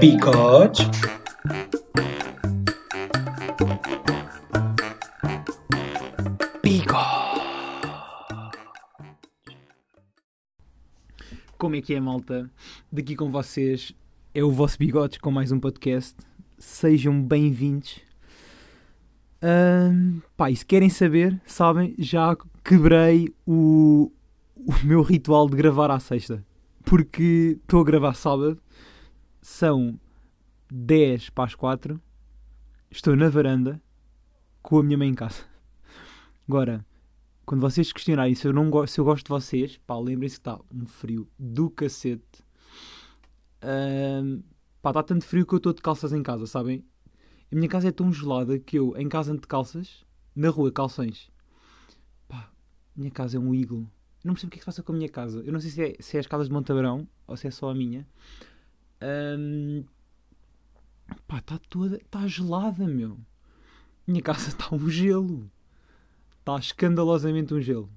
[0.00, 0.90] Bigode.
[11.58, 12.50] Como é que é, malta?
[12.90, 13.92] Daqui com vocês
[14.34, 16.16] é o vosso Bigodes com mais um podcast.
[16.56, 18.00] Sejam bem-vindos.
[19.42, 22.34] Ahm, pá, e se querem saber, sabem, já
[22.64, 24.10] quebrei o,
[24.56, 26.42] o meu ritual de gravar à sexta.
[26.84, 28.58] Porque estou a gravar sábado,
[29.42, 29.98] são
[30.70, 32.00] 10 para as 4,
[32.90, 33.82] estou na varanda
[34.62, 35.44] com a minha mãe em casa.
[36.48, 36.86] Agora,
[37.44, 40.40] quando vocês questionarem se eu, não go- se eu gosto de vocês, pá, lembrem-se que
[40.40, 42.42] está um frio do cacete.
[43.60, 44.42] Ahm,
[44.80, 46.84] pá, está tanto frio que eu estou de calças em casa, sabem?
[47.50, 50.04] A minha casa é tão gelada que eu, em casa ando de calças,
[50.34, 51.30] na rua, calções.
[52.28, 52.50] Pá,
[52.96, 53.90] minha casa é um iglo.
[54.24, 55.40] Eu não percebo o que é que se passa com a minha casa.
[55.44, 57.70] Eu não sei se é, se é as casas de Montabrão ou se é só
[57.70, 58.06] a minha.
[59.02, 59.84] Ahm,
[61.26, 61.96] pá, está toda.
[61.96, 63.18] Está gelada, meu.
[64.06, 65.50] Minha casa está um gelo.
[66.38, 67.90] Está escandalosamente um gelo.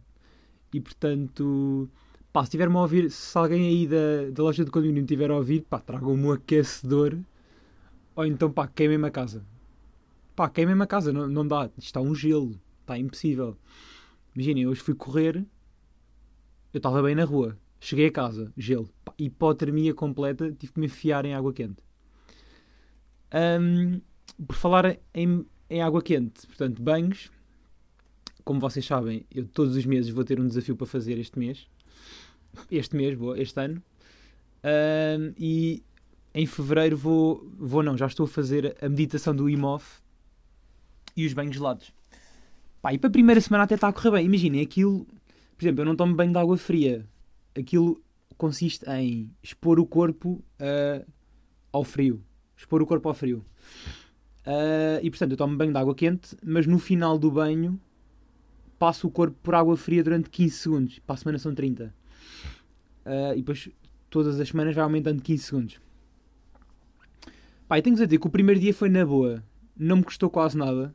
[0.74, 1.90] E portanto,
[2.34, 5.38] pá, se tiver-me a ouvir, se alguém aí da, da loja de condomínio tiver a
[5.38, 7.18] ouvir, pá, tragam-me um aquecedor
[8.16, 9.46] ou então, pá, queimem-me a casa.
[10.36, 11.70] Pá, queimem-me a casa, não, não dá.
[11.78, 13.58] Está um gelo, está impossível.
[14.34, 15.46] Imaginem, hoje fui correr,
[16.74, 21.24] eu estava bem na rua, cheguei a casa, gelo, hipotermia completa, tive que me enfiar
[21.24, 21.84] em água quente.
[23.32, 24.02] Ahm,
[24.48, 27.32] por falar em, em água quente, portanto, banhos,
[28.44, 31.68] como vocês sabem, eu todos os meses vou ter um desafio para fazer este mês.
[32.72, 33.84] Este mês, vou, este ano.
[34.64, 35.84] Ahm, e
[36.34, 40.02] em fevereiro vou, vou não, já estou a fazer a meditação do IMOF
[41.16, 41.94] e os banhos gelados.
[42.82, 44.26] Pá, e para a primeira semana até está a correr bem.
[44.26, 45.06] Imaginem, aquilo,
[45.56, 47.08] por exemplo, eu não tomo banho de água fria.
[47.58, 48.02] Aquilo
[48.38, 51.06] consiste em expor o corpo ah,
[51.72, 52.24] ao frio.
[52.58, 53.46] Expor o corpo ao frio.
[54.46, 57.80] Ah, e portanto, eu tomo banho de água quente, mas no final do banho
[58.78, 61.00] passo o corpo por água fria durante 15 segundos.
[61.00, 61.94] Para a semana são 30.
[63.06, 63.70] Ah, e depois
[64.10, 65.80] todas as semanas vai aumentando 15 segundos.
[67.68, 69.44] Pá, tenho-vos a dizer que o primeiro dia foi na boa.
[69.76, 70.94] Não me custou quase nada.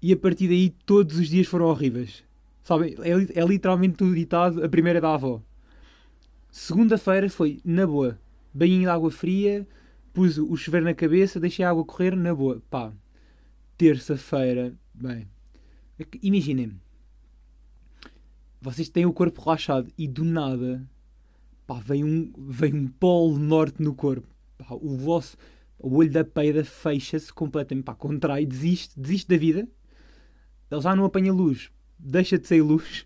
[0.00, 2.22] E a partir daí todos os dias foram horríveis.
[2.62, 2.94] Sabem?
[3.00, 4.64] É, é literalmente tudo ditado.
[4.64, 5.42] A primeira é da avó.
[6.54, 8.16] Segunda-feira foi na boa.
[8.54, 9.66] Banhinho de água fria.
[10.12, 11.40] Pus o chuveiro na cabeça.
[11.40, 12.62] Deixei a água correr na boa.
[12.70, 12.92] Pá.
[13.76, 14.72] Terça-feira.
[14.94, 15.28] Bem.
[16.22, 16.80] Imaginem.
[18.60, 20.88] Vocês têm o corpo relaxado e do nada
[21.66, 24.28] pá, vem um, vem um polo norte no corpo.
[24.56, 25.36] Pá, o vosso
[25.76, 27.84] o olho da peida fecha-se completamente.
[27.84, 29.68] Pá, contrai, desiste, desiste da vida.
[30.70, 33.04] Ele já não apanha luz, deixa de sair luz.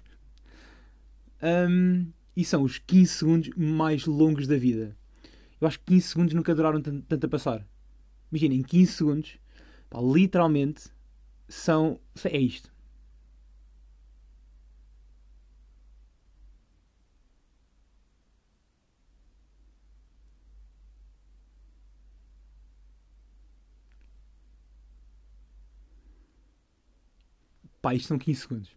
[1.43, 4.97] Hum, e são os 15 segundos mais longos da vida.
[5.61, 7.67] Eu acho que 15 segundos nunca duraram tan- tanto a passar.
[8.33, 9.39] Imaginem, 15 segundos,
[9.91, 10.85] pá, literalmente,
[11.49, 12.01] são.
[12.25, 12.73] É isto.
[27.81, 28.71] Pá, isto são 15 segundos.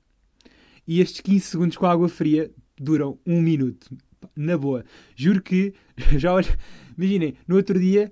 [0.88, 2.52] E estes 15 segundos com água fria
[2.82, 3.96] duram um minuto.
[4.36, 4.84] Na boa.
[5.16, 5.74] Juro que
[6.18, 6.58] já olha.
[6.98, 8.12] Imaginem, no outro dia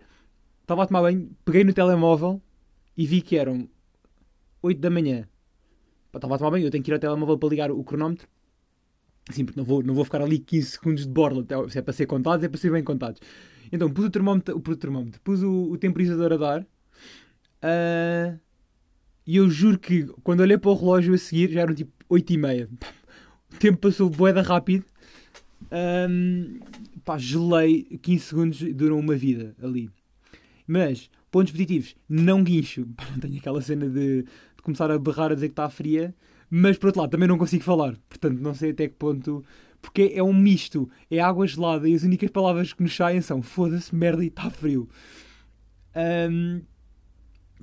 [0.62, 2.41] estava a tomar banho, peguei no telemóvel
[2.96, 3.68] e vi que eram
[4.62, 5.28] 8 da manhã.
[6.13, 8.28] Estava a tomar banho, eu tenho que ir ao telemóvel para ligar o cronómetro.
[9.31, 11.46] Sim, porque não vou, não vou ficar ali 15 segundos de borla.
[11.69, 13.22] Se é para ser contados, é para ser bem contados.
[13.72, 16.68] Então pus o termómetro, o, termómetro, pus o, o temporizador a dar.
[17.62, 18.35] Ah,
[19.25, 22.34] e eu juro que quando olhei para o relógio a seguir já eram tipo 8
[22.34, 22.69] e meia.
[23.53, 24.85] O tempo passou boeda rápido.
[25.71, 26.59] Ahm,
[27.03, 29.89] pá, gelei 15 segundos duram uma vida ali.
[30.67, 32.87] Mas, pontos positivos, não guincho.
[33.11, 36.13] Não tenho aquela cena de, de começar a berrar a dizer que está fria.
[36.49, 37.95] Mas por outro lado, também não consigo falar.
[38.07, 39.43] Portanto, não sei até que ponto.
[39.81, 40.89] Porque é um misto.
[41.09, 44.49] É água gelada e as únicas palavras que nos saem são foda-se, merda e está
[44.49, 44.89] frio.
[45.95, 46.61] Ahm,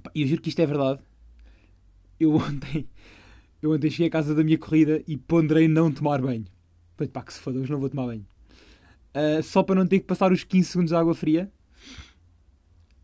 [0.02, 1.00] pá, eu juro que isto é verdade.
[2.18, 2.88] Eu ontem,
[3.66, 6.44] eu ontem cheguei à casa da minha corrida e ponderei não tomar banho.
[6.96, 8.24] Falei, pá, que se foda, hoje não vou tomar banho.
[9.12, 11.50] Ah, só para não ter que passar os 15 segundos de água fria.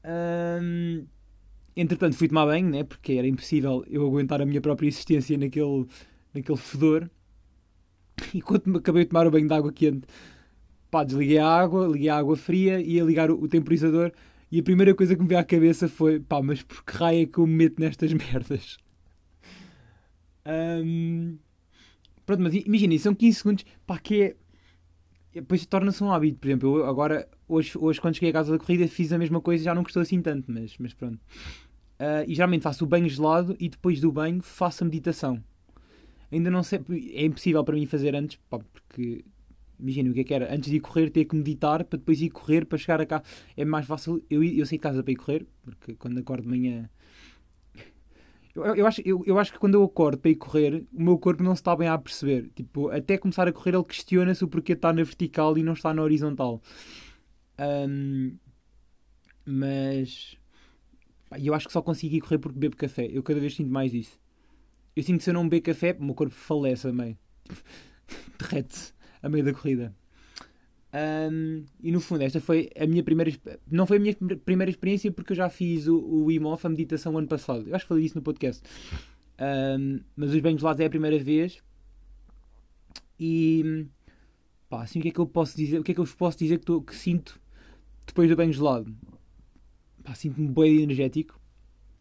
[0.05, 1.07] Ahm,
[1.77, 2.85] entretanto, fui tomar banho, né?
[2.85, 5.87] Porque era impossível eu aguentar a minha própria existência naquele,
[6.35, 7.11] naquele fedor.
[8.35, 10.07] E quando acabei de tomar o banho de água quente,
[10.91, 14.13] pá, desliguei a água, liguei a água fria, ia ligar o, o temporizador.
[14.51, 17.23] E a primeira coisa que me veio à cabeça foi, pá, mas por que raio
[17.23, 18.79] é que eu me meto nestas merdas?
[20.45, 21.39] Ahm,
[22.25, 24.37] Pronto, mas imaginem, são 15 segundos, pá, que é
[25.35, 26.39] depois torna-se um hábito.
[26.39, 29.41] Por exemplo, eu agora, hoje, hoje quando cheguei à casa da corrida, fiz a mesma
[29.41, 31.19] coisa e já não gostou assim tanto, mas, mas pronto.
[31.99, 35.43] Uh, e geralmente faço o banho gelado e depois do banho faço a meditação.
[36.31, 36.81] Ainda não sei,
[37.15, 39.25] é impossível para mim fazer antes, pá, porque
[39.79, 42.21] imagina o que é que era, antes de ir correr ter que meditar para depois
[42.21, 43.25] ir correr para chegar a casa.
[43.57, 46.49] É mais fácil, eu, eu sair de casa para ir correr, porque quando acordo de
[46.49, 46.89] manhã
[48.55, 51.19] eu, eu, acho, eu, eu acho que quando eu acordo para ir correr, o meu
[51.19, 52.51] corpo não se está bem a perceber.
[52.55, 55.95] Tipo, até começar a correr, ele questiona-se o porquê está na vertical e não está
[55.95, 56.61] na horizontal.
[57.59, 58.37] Um,
[59.45, 60.37] mas
[61.41, 63.09] eu acho que só consigo ir correr porque bebo café.
[63.11, 64.21] Eu cada vez sinto mais isso.
[64.95, 67.17] Eu sinto que se eu não beber café, o meu corpo falece a meio.
[68.39, 69.95] Derrete-se a meio da corrida.
[70.95, 73.33] Um, e no fundo, esta foi a minha primeira.
[73.71, 77.17] Não foi a minha primeira experiência porque eu já fiz o, o IMOF, a meditação,
[77.17, 77.69] ano passado.
[77.69, 78.63] Eu acho que falei isso no podcast.
[79.41, 81.63] Um, mas os banhos lados é a primeira vez.
[83.19, 83.87] E.
[84.69, 85.79] Pá, assim, o que é que eu posso dizer?
[85.79, 87.41] O que é que eu vos posso dizer que, tô, que sinto
[88.07, 88.95] depois do banho gelado?
[90.05, 91.41] Pá, sinto-me bem energético.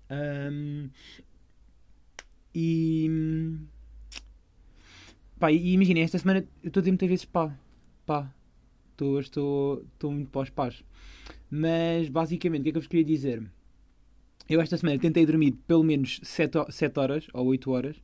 [0.10, 0.90] Um,
[2.54, 3.10] e.
[5.40, 7.58] Pá, e imaginem, esta semana eu estou a dizer muitas vezes pá,
[8.06, 8.32] pá,
[9.02, 10.84] estou, estou, estou muito para os pás.
[11.50, 13.44] Mas basicamente, o que é que eu vos queria dizer?
[14.48, 17.96] Eu esta semana tentei dormir pelo menos 7, 7 horas ou 8 horas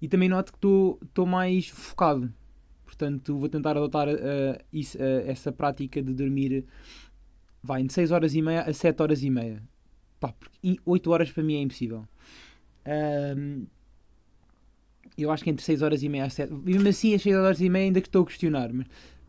[0.00, 2.32] e também noto que estou, estou mais focado.
[2.84, 6.64] Portanto, vou tentar adotar uh, isso, uh, essa prática de dormir
[7.62, 9.62] vai, de 6 horas e meia a 7 horas e meia.
[10.18, 12.06] Pá, porque 8 horas para mim é impossível.
[13.36, 13.66] Um,
[15.16, 16.52] eu acho que entre 6 horas e meia a 7.
[16.52, 18.72] Mesmo assim, as 6 horas e meia ainda que estou a questionar.
[18.72, 18.86] Mas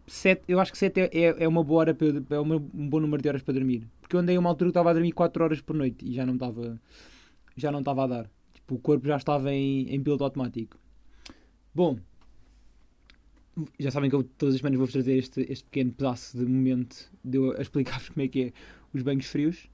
[0.08, 3.00] sete, eu acho que 7 é, é, é, uma boa hora para, é um bom
[3.00, 3.88] número de horas para dormir.
[4.02, 6.26] Porque eu andei uma altura que estava a dormir 4 horas por noite e já
[6.26, 6.80] não estava
[7.56, 8.30] já não estava a dar.
[8.54, 10.78] Tipo, o corpo já estava em, em piloto automático.
[11.74, 11.98] Bom,
[13.80, 17.12] já sabem que eu todas as semanas vou trazer este, este pequeno pedaço de momento
[17.24, 18.54] de eu explicar-vos como é que é
[18.94, 19.70] os banhos frios.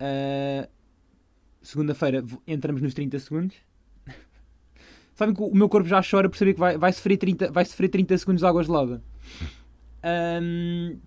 [0.00, 0.68] Uh,
[1.60, 3.56] Segunda-feira entramos nos 30 segundos.
[5.14, 7.64] Sabem que o meu corpo já chora por saber que vai, vai, sofrer, 30, vai
[7.64, 9.02] sofrer 30 segundos de água gelada.
[10.04, 10.98] Um,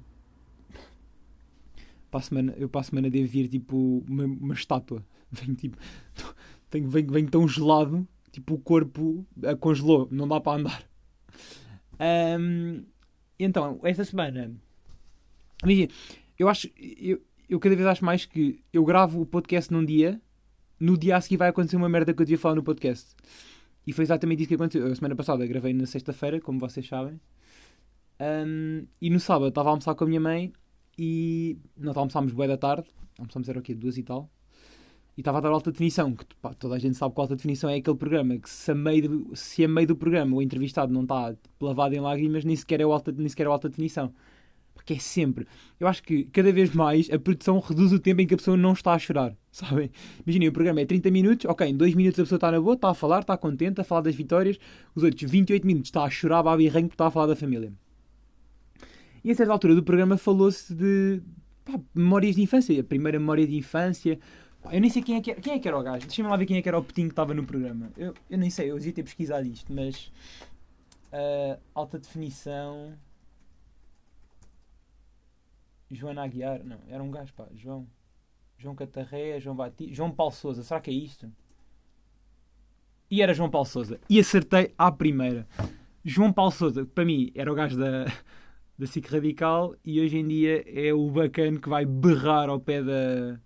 [2.10, 5.06] para semana, eu para a semana devo vir tipo uma, uma estátua.
[5.32, 5.78] Venho tipo.
[6.70, 9.26] Tenho, venho, venho tão gelado, tipo o corpo
[9.60, 10.84] congelou, não dá para andar.
[12.40, 12.86] Um,
[13.38, 14.54] então, esta semana.
[15.64, 15.92] Imagina,
[16.40, 16.70] eu acho.
[16.78, 20.22] Eu, eu cada vez acho mais que eu gravo o podcast num dia,
[20.80, 23.16] no dia a seguir vai acontecer uma merda que eu devia falar no podcast.
[23.86, 24.88] E foi exatamente isso que aconteceu.
[24.88, 27.20] A semana passada gravei na sexta-feira, como vocês sabem.
[28.22, 30.54] Um, e no sábado estava a almoçar com a minha mãe
[30.96, 32.88] e nós almoçámos bué da tarde,
[33.18, 33.74] almoçámos era o quê?
[33.74, 34.30] Duas e tal.
[35.18, 37.68] E estava a dar alta definição, que pá, toda a gente sabe que alta definição
[37.68, 40.94] é aquele programa que se a meio do, se a meio do programa o entrevistado
[40.94, 43.68] não está tipo, lavado em lágrimas, nem sequer é o alta, nem sequer é alta
[43.68, 44.14] definição.
[44.76, 45.48] Porque é sempre.
[45.80, 48.56] Eu acho que cada vez mais a produção reduz o tempo em que a pessoa
[48.56, 49.36] não está a chorar.
[49.52, 49.92] Sabem?
[50.26, 52.76] Imaginem, o programa é 30 minutos, ok, em 2 minutos a pessoa está na boa,
[52.76, 54.60] está a falar, está contente, a falar das vitórias.
[54.96, 57.36] Os outros 28 minutos está a chorar, baba e ranho porque está a falar da
[57.36, 57.74] família.
[59.24, 61.22] E a certa altura do programa falou-se de
[61.64, 62.80] pá, memórias de infância.
[62.80, 64.20] A primeira memória de infância.
[64.72, 66.06] Eu nem sei quem é que era, quem é que era o gajo.
[66.08, 67.92] Deixa-me lá ver quem é que era o petinho que estava no programa.
[67.98, 70.12] Eu, eu nem sei, eu devia ter pesquisado isto, mas.
[71.12, 72.94] Uh, alta definição.
[75.90, 76.64] Joana Aguiar.
[76.64, 77.48] Não, era um gajo, pá.
[77.56, 77.88] João.
[78.58, 79.94] João Catarré, João Batista.
[79.94, 80.64] João Paulo Souza.
[80.64, 81.32] Será que é isto?
[83.10, 84.00] E era João Paulo Souza.
[84.10, 85.48] E acertei à primeira.
[86.06, 88.06] João Paulo Souza, para mim, era o gajo da,
[88.82, 92.82] da SIC Radical e hoje em dia é o bacana que vai berrar ao pé
[92.82, 93.40] da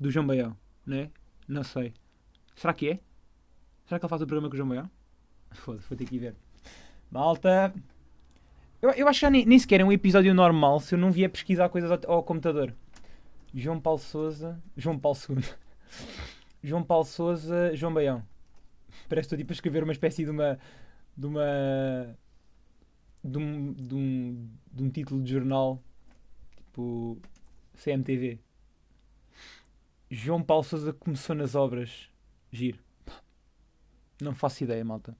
[0.00, 1.10] do João Baião, não é?
[1.46, 1.92] Não sei.
[2.56, 3.00] Será que é?
[3.84, 4.90] Será que ele faz o programa com o João Baião?
[5.52, 6.36] Foda-se, vou ter que ir ver.
[7.10, 7.74] Malta!
[8.80, 11.28] Eu, eu acho que nem, nem sequer é um episódio normal se eu não vier
[11.28, 12.74] pesquisar coisas ao, ao computador.
[13.52, 14.58] João Paulo Souza.
[14.74, 15.44] João Paulo II.
[16.64, 18.24] João Paulo Souza, João Baião.
[19.06, 20.58] Parece que estou tipo a escrever uma espécie de uma.
[21.14, 22.16] de uma
[23.28, 25.82] de um, de um, de um título de jornal
[26.56, 27.18] tipo
[27.76, 28.38] CMTV.
[30.10, 32.08] João Paulo Souza começou nas obras.
[32.50, 32.78] Giro.
[34.20, 35.16] Não faço ideia, malta.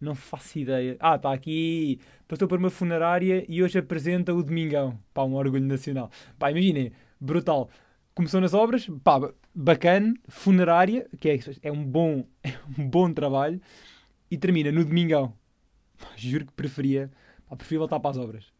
[0.00, 0.96] Não faço ideia.
[1.00, 2.00] Ah, está aqui.
[2.26, 4.98] Passou por uma funerária e hoje apresenta o Domingão.
[5.12, 6.10] Pá, um orgulho nacional.
[6.38, 6.92] Pá, imaginem.
[7.20, 7.68] Brutal.
[8.14, 8.86] Começou nas obras.
[9.04, 9.20] Pá,
[9.54, 10.14] bacana.
[10.28, 13.60] Funerária, que é, é, um, bom, é um bom trabalho.
[14.30, 15.34] E termina no Domingão.
[16.16, 17.10] Juro que preferia.
[17.48, 18.52] Pá, preferia voltar para as obras.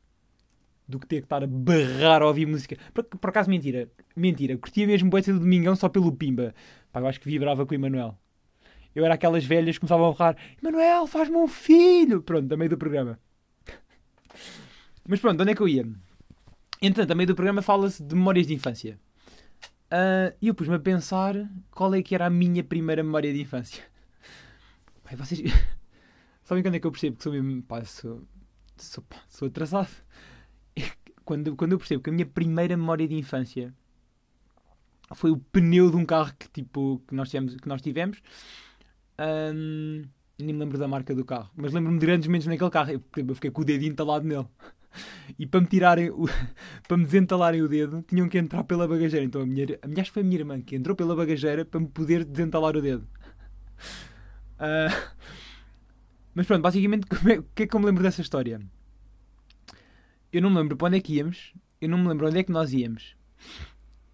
[0.89, 2.77] Do que ter que estar a barrar a ouvir música.
[2.95, 3.91] Por, por acaso, mentira.
[4.15, 4.57] Mentira.
[4.57, 6.55] Curtia mesmo boa do Domingão só pelo Pimba.
[6.93, 8.17] Pá, eu acho que vibrava com o Emanuel.
[8.95, 12.23] Eu era aquelas velhas que começavam a berrar: Emanuel, faz-me um filho!
[12.23, 13.19] Pronto, a meio do programa.
[15.07, 15.87] Mas pronto, onde é que eu ia?
[16.81, 18.99] Entretanto, a meio do programa fala-se de memórias de infância.
[19.91, 21.35] Ah, E eu pus-me a pensar
[21.71, 23.83] qual é que era a minha primeira memória de infância.
[25.05, 25.41] Pai, vocês...
[26.47, 27.63] Sabem quando é que eu percebo que sou mesmo...
[27.63, 28.23] Pá, sou,
[28.77, 29.91] sou, pá, sou atrasado.
[31.27, 33.75] Quando, quando eu percebo que a minha primeira memória de infância
[35.15, 38.21] foi o pneu de um carro que, tipo, que, nós, tivemos, que nós tivemos.
[39.19, 40.03] Ahm,
[40.39, 42.91] nem me lembro da marca do carro, mas lembro-me de grandes momentos naquele carro.
[42.93, 44.47] Eu, eu fiquei com o dedinho entalado nele.
[45.39, 46.27] E para me tirarem, o-
[46.89, 49.25] para me desentalarem o dedo, tinham que entrar pela bagageira.
[49.25, 51.65] Então a minha, a minha acho que foi a minha irmã que entrou pela bagageira
[51.65, 53.07] para me poder desentalar o dedo.
[54.59, 54.89] Ah,
[56.37, 58.61] mas pronto, basicamente, é- o que é que eu me lembro dessa história?
[60.31, 62.43] Eu não me lembro para onde é que íamos, eu não me lembro onde é
[62.43, 63.17] que nós íamos.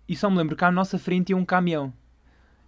[0.08, 1.92] E só me lembro que à nossa frente ia um caminhão.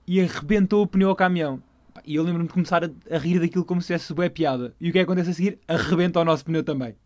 [0.07, 1.63] E arrebentou o pneu ao caminhão.
[2.05, 4.75] E eu lembro-me de começar a, a rir daquilo como se fosse boa piada.
[4.81, 5.59] E o que é que acontece a seguir?
[5.69, 6.97] Arrebenta o nosso pneu também.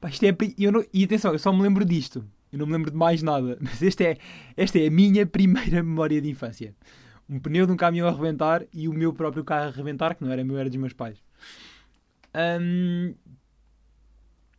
[0.00, 2.24] Pá, isto é, eu não- e atenção, eu só me lembro disto.
[2.50, 3.58] Eu não me lembro de mais nada.
[3.60, 4.18] Mas este é,
[4.56, 6.74] esta é a minha primeira memória de infância.
[7.28, 10.24] Um pneu de um caminhão a arrebentar e o meu próprio carro a arrebentar, que
[10.24, 11.23] não era meu, era dos meus pais.
[12.34, 13.14] Ahm,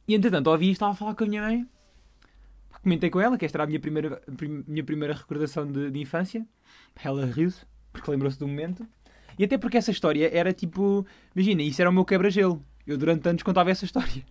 [0.08, 1.68] E entretanto, ouvi isto, estava a falar com a minha mãe.
[2.84, 6.00] Comentei com ela que esta era a minha primeira, prim- minha primeira recordação de, de
[6.00, 6.46] infância.
[7.04, 8.88] Ela riu-se, porque lembrou-se do momento.
[9.40, 11.06] E até porque essa história era tipo.
[11.36, 12.64] Imagina, isso era o meu quebra-gelo.
[12.86, 14.24] Eu durante anos contava essa história.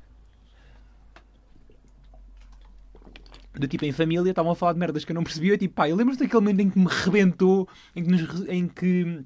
[3.53, 5.53] Do tipo, em família, estavam a falar de merdas que eu não percebia.
[5.53, 8.67] Eu tipo, pá, eu lembro-me daquele momento em que me rebentou, em que, nos, em
[8.67, 9.25] que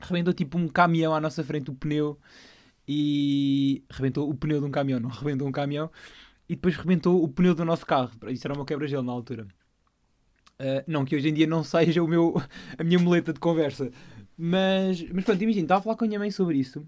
[0.00, 2.18] rebentou tipo um caminhão à nossa frente, o pneu.
[2.88, 5.90] E rebentou o pneu de um caminhão, não rebentou um caminhão.
[6.48, 8.12] E depois rebentou o pneu do nosso carro.
[8.28, 9.46] Isso era meu quebra-gelo na altura.
[10.60, 12.34] Uh, não que hoje em dia não seja o meu,
[12.78, 13.90] a minha muleta de conversa.
[14.38, 16.86] Mas, mas pronto, imagina, estava a falar com a minha mãe sobre isso.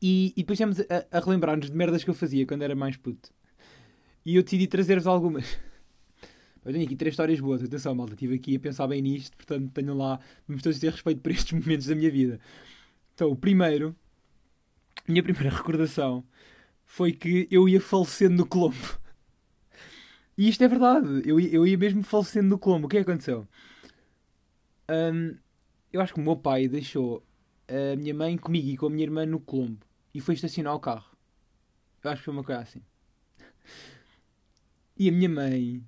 [0.00, 2.96] E, e depois estamos a, a relembrar-nos de merdas que eu fazia quando era mais
[2.96, 3.30] puto.
[4.24, 5.58] E eu decidi trazer-vos algumas.
[6.64, 7.62] Eu tenho aqui três histórias boas.
[7.62, 9.36] Atenção, malta, estive aqui a pensar bem nisto.
[9.36, 10.18] Portanto, tenham lá.
[10.48, 12.40] Vamos todos ter respeito por estes momentos da minha vida.
[13.14, 13.94] Então, o primeiro.
[15.06, 16.24] Minha primeira recordação
[16.84, 18.98] foi que eu ia falecendo no Colombo.
[20.36, 21.22] E isto é verdade.
[21.24, 22.86] Eu, eu ia mesmo falecendo no Colombo.
[22.86, 23.46] O que é que aconteceu?
[24.90, 25.36] Hum,
[25.92, 27.24] eu acho que o meu pai deixou
[27.68, 29.84] a minha mãe comigo e com a minha irmã no Colombo.
[30.12, 31.10] E foi estacionar o carro.
[32.02, 32.82] Eu acho que foi uma coisa assim.
[34.96, 35.82] E a minha mãe...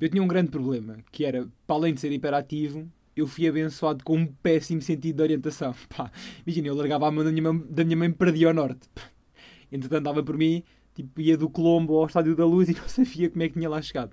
[0.00, 0.98] Eu tinha um grande problema.
[1.10, 5.22] Que era, para além de ser hiperativo, eu fui abençoado com um péssimo sentido de
[5.22, 5.74] orientação.
[5.94, 6.10] Pá,
[6.46, 8.14] imagina, eu largava a mão da minha mãe, da minha mãe
[8.46, 8.88] ao norte.
[9.72, 10.62] Entretanto, dava por mim,
[10.94, 13.68] tipo, ia do Colombo ao Estádio da Luz e não sabia como é que tinha
[13.68, 14.12] lá chegado.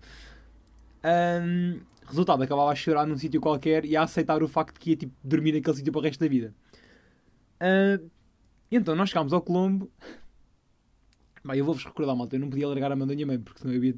[1.04, 4.90] Ahm, resultado, acabava a chorar num sítio qualquer e a aceitar o facto de que
[4.92, 6.54] ia tipo, dormir naquele sítio para o resto da vida.
[8.72, 9.90] Então nós chegámos ao Colombo.
[11.56, 13.74] Eu vou-vos recordar, malta, eu não podia largar a mão da minha mãe, porque senão
[13.74, 13.96] eu ia.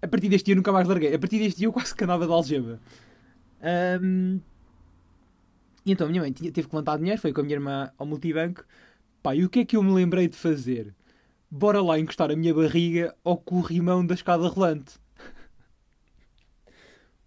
[0.00, 1.12] A partir deste dia eu nunca mais larguei.
[1.12, 2.80] A partir deste dia eu quase que andava de algema.
[5.84, 7.90] E então a minha mãe tinha- teve que levantar dinheiro, foi com a minha irmã
[7.98, 8.64] ao multibanco.
[9.22, 10.94] Pá, e o que é que eu me lembrei de fazer?
[11.50, 14.98] Bora lá encostar a minha barriga ao corrimão da escada rolante.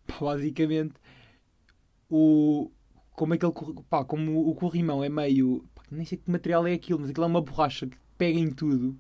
[0.08, 0.96] Pá, basicamente,
[2.10, 2.72] o...
[3.16, 3.52] Como aquele...
[3.52, 5.64] cor- Pá, como o corrimão é meio...
[5.76, 8.52] pá, nem sei que material é aquilo, mas aquilo é uma borracha que pega em
[8.52, 8.98] tudo.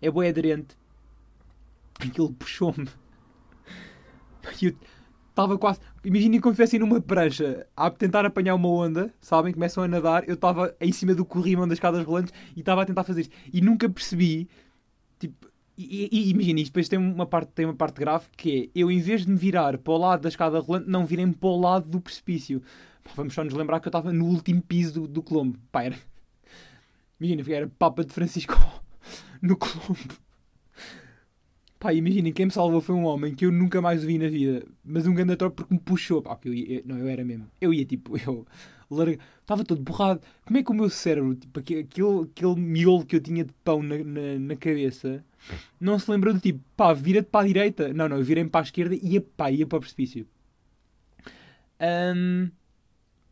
[0.00, 0.76] É boa aderente.
[2.00, 2.88] Aquilo puxou-me.
[4.62, 4.74] Eu
[5.30, 5.80] estava quase...
[6.08, 9.52] Imaginem como se estivessem numa prancha a tentar apanhar uma onda, sabem?
[9.52, 10.26] Começam a nadar.
[10.26, 13.36] Eu estava em cima do corrimão das escadas rolantes e estava a tentar fazer isto.
[13.52, 14.48] E nunca percebi,
[15.18, 15.48] tipo...
[15.76, 18.90] E, e, imagina, isto depois tem uma, parte, tem uma parte grave que é eu,
[18.90, 21.60] em vez de me virar para o lado da escada rolante, não virem para o
[21.60, 22.62] lado do precipício.
[23.04, 25.58] Pá, vamos só nos lembrar que eu estava no último piso do, do Colombo.
[25.70, 25.96] Pá, era...
[27.20, 28.54] Imagina, era Papa de Francisco
[29.42, 30.14] no Colombo.
[31.78, 34.66] Pá, imaginem, quem me salvou foi um homem que eu nunca mais vi na vida.
[34.84, 36.20] Mas um grande ator porque me puxou.
[36.22, 37.46] Pá, eu ia, não, eu era mesmo.
[37.60, 38.44] Eu ia tipo, eu
[38.90, 39.18] larga...
[39.40, 40.20] estava todo borrado.
[40.44, 43.52] Como é que o meu cérebro, tipo, aque- aquele, aquele miolo que eu tinha de
[43.64, 45.24] pão na, na, na cabeça,
[45.80, 47.92] não se lembrou do tipo, pá, vira-te para a direita.
[47.94, 50.26] Não, não, eu virei-me para a esquerda e ia, pá, ia para o precipício.
[51.80, 52.50] Ahm,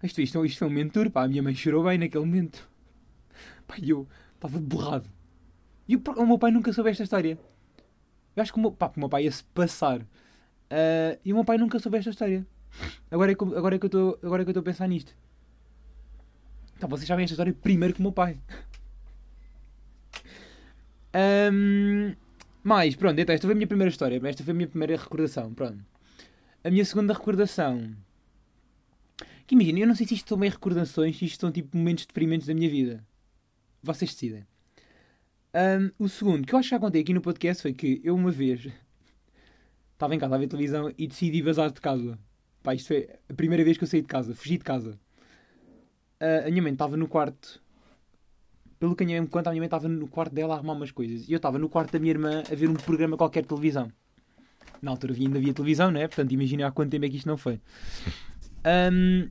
[0.02, 2.68] isto, isto, isto foi um mentor, pá, a minha mãe chorou bem naquele momento.
[3.66, 5.08] Pá, eu estava borrado.
[5.88, 7.38] E o, o meu pai nunca soube esta história.
[8.36, 10.06] Eu acho que o meu, pá, o meu pai ia se passar.
[10.70, 12.46] Ah, e o meu pai nunca soube esta história.
[13.10, 14.86] Agora é que, agora é que eu estou agora é que eu estou a pensar
[14.86, 15.16] nisto.
[16.76, 18.38] Então vocês sabem esta história primeiro que o meu pai.
[21.14, 22.14] Ahm,
[22.62, 24.20] mais, pronto, então esta foi a minha primeira história.
[24.22, 25.54] Esta foi a minha primeira recordação.
[25.54, 25.82] Pronto.
[26.62, 27.96] A minha segunda recordação.
[29.46, 32.04] Que imagina, eu não sei se isto são bem recordações, se isto são tipo momentos
[32.04, 33.04] deprimentes da minha vida.
[33.82, 34.44] Vocês decidem.
[35.56, 38.14] Um, o segundo, que eu acho que já contei aqui no podcast, foi que eu
[38.14, 38.68] uma vez
[39.94, 42.18] estava em casa a ver televisão e decidi vazar de casa.
[42.62, 44.98] Pá, isto foi a primeira vez que eu saí de casa, fugi de casa.
[46.20, 47.62] Uh, a minha mãe estava no quarto.
[48.78, 50.56] Pelo que a minha mãe me conta, a minha mãe estava no quarto dela a
[50.58, 51.26] arrumar umas coisas.
[51.26, 53.90] E eu estava no quarto da minha irmã a ver um programa qualquer de televisão.
[54.82, 56.06] Na altura ainda havia televisão, não é?
[56.06, 57.60] Portanto, imagina há quanto tempo é que isto não foi.
[58.68, 59.30] Um,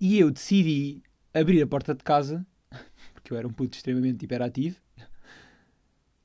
[0.00, 1.02] e eu decidi
[1.34, 2.46] abrir a porta de casa,
[3.28, 4.80] porque eu era um puto extremamente hiperativo.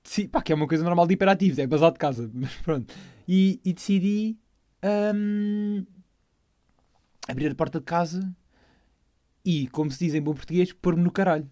[0.01, 2.93] Decidi, pá, que é uma coisa normal de hiperativos, é basado de casa, mas pronto.
[3.27, 4.37] E, e decidi
[5.13, 5.85] um,
[7.27, 8.33] abrir a porta de casa
[9.43, 11.49] e, como se diz em bom português, pôr-me no caralho.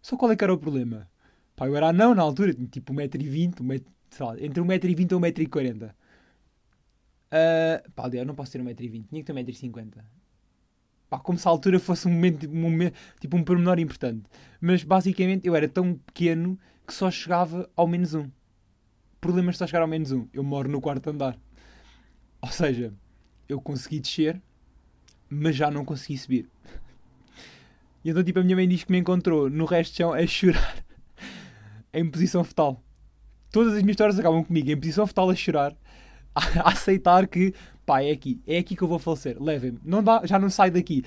[0.00, 1.10] Só qual é que era o problema?
[1.56, 5.90] Pá, eu era anão na altura, tipo 1,20m, um lá, entre 1,20m e 1,40m.
[7.32, 10.04] Uh, pá, aliás, não posso ter 1,20m, tinha que ter 1,50m.
[11.12, 14.22] Pá, como se a altura fosse um momento, um momento, tipo um pormenor importante.
[14.58, 18.30] Mas basicamente eu era tão pequeno que só chegava ao menos um.
[19.20, 20.26] Problemas só chegar ao menos um.
[20.32, 21.38] Eu moro no quarto andar.
[22.40, 22.94] Ou seja,
[23.46, 24.40] eu consegui descer,
[25.28, 26.48] mas já não consegui subir.
[28.02, 30.26] E então, tipo, a minha mãe diz que me encontrou no resto de chão a
[30.26, 30.82] chorar
[31.92, 32.82] em posição fetal.
[33.50, 35.76] Todas as minhas histórias acabam comigo em posição fetal a chorar,
[36.34, 39.78] a, aceitar que, pá, é aqui, é aqui que eu vou falecer, levem-me.
[39.84, 41.04] Não dá, já não saio daqui.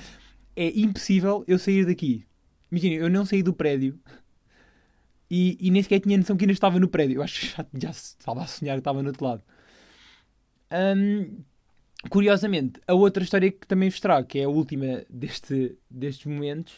[0.55, 2.25] É impossível eu sair daqui.
[2.71, 3.99] Imaginem, eu não saí do prédio
[5.29, 7.17] e, e nem sequer tinha noção que ainda estava no prédio.
[7.17, 9.43] Eu acho que já, já estava a sonhar que estava no outro lado.
[10.71, 11.43] Um,
[12.09, 16.73] curiosamente, a outra história que também vos trago, que é a última deste, destes momentos,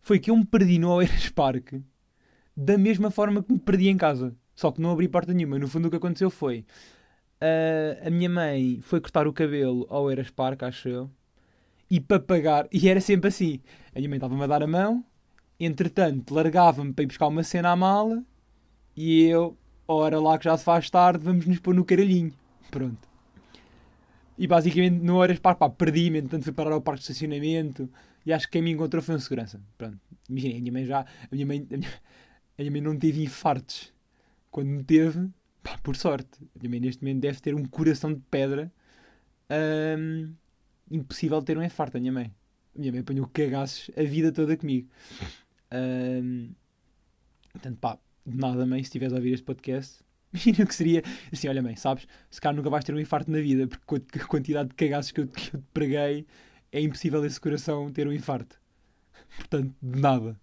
[0.00, 1.74] foi que eu me perdi no Oeiras Park
[2.56, 4.34] da mesma forma que me perdi em casa.
[4.54, 5.58] Só que não abri porta nenhuma.
[5.58, 6.64] No fundo, o que aconteceu foi
[7.42, 11.10] uh, a minha mãe foi cortar o cabelo ao Oeiras Park, acho eu,
[11.90, 13.60] e para pagar, e era sempre assim:
[13.94, 15.04] a minha mãe estava-me a dar a mão,
[15.58, 18.24] entretanto, largava-me para ir buscar uma cena à mala,
[18.96, 22.32] e eu, ora lá que já se faz tarde, vamos nos pôr no caralhinho.
[22.70, 23.06] Pronto.
[24.38, 27.88] E basicamente, no horas pá, pá perdi-me, entretanto fui parar ao parque de estacionamento
[28.24, 29.60] e acho que quem me encontrou foi um segurança.
[29.78, 29.98] Pronto.
[30.28, 31.00] Imaginem, a minha mãe já.
[31.00, 31.90] A minha mãe, a minha,
[32.58, 33.92] a minha mãe não teve infartos.
[34.50, 35.28] Quando me teve,
[35.66, 36.38] pá, por sorte.
[36.68, 38.72] Mãe neste momento deve ter um coração de pedra.
[39.98, 40.32] Hum,
[40.90, 42.32] impossível ter um infarto, a minha mãe.
[42.74, 44.88] A minha mãe apanhou cagaços a vida toda comigo.
[45.72, 46.50] Hum,
[47.52, 51.02] portanto, pá, de nada, mãe, se estiveres a ouvir este podcast, Imagina o que seria
[51.32, 52.06] assim: olha, mãe, sabes?
[52.30, 55.20] Se calhar nunca vais ter um infarto na vida, porque a quantidade de cagaços que
[55.20, 56.26] eu, que eu te preguei
[56.70, 58.60] é impossível esse coração ter um infarto.
[59.36, 60.38] Portanto, de nada.